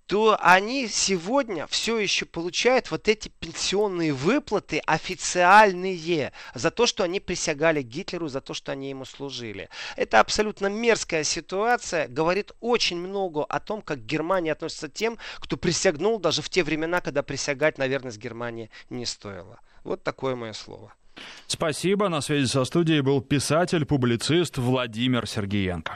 то 0.08 0.38
они 0.42 0.88
сегодня 0.88 1.68
все 1.68 1.98
еще 1.98 2.26
получают 2.26 2.92
вот 2.92 3.08
эти 3.08 3.30
пенсионные 3.30 4.14
выплаты 4.14 4.80
официальные 4.86 6.32
за 6.54 6.72
то, 6.72 6.86
что 6.86 7.04
они 7.04 7.20
присягали 7.20 7.82
Гитлеру, 7.82 8.28
за 8.28 8.42
то, 8.42 8.54
что 8.54 8.72
они 8.72 8.90
ему 8.90 9.06
служили. 9.06 9.70
Это 9.96 10.20
абсолютно 10.20 10.68
мерзкая 10.68 11.24
ситуация, 11.24 12.08
говорит 12.08 12.52
очень 12.60 12.98
много 12.98 13.44
о 13.44 13.60
том, 13.60 13.82
как 13.82 14.06
Германия 14.06 14.52
относится 14.52 14.90
к 14.90 14.94
тем, 14.94 15.18
кто 15.40 15.58
присягнул 15.58 16.20
даже 16.20 16.42
в 16.42 16.50
те 16.50 16.64
времена, 16.64 17.02
когда 17.02 17.24
присягать 17.24 17.78
на 17.78 17.88
верность 17.88 18.18
Германии 18.18 18.70
не 18.90 19.06
стоило. 19.06 19.60
Вот 19.84 20.04
такое 20.04 20.36
мое 20.36 20.54
слово. 20.54 20.94
Спасибо. 21.48 22.10
На 22.10 22.22
связи 22.22 22.48
со 22.48 22.66
студией 22.66 23.02
был 23.02 23.22
писатель, 23.22 23.86
публицист 23.86 24.58
Владимир 24.58 25.28
Сергеенко. 25.28 25.96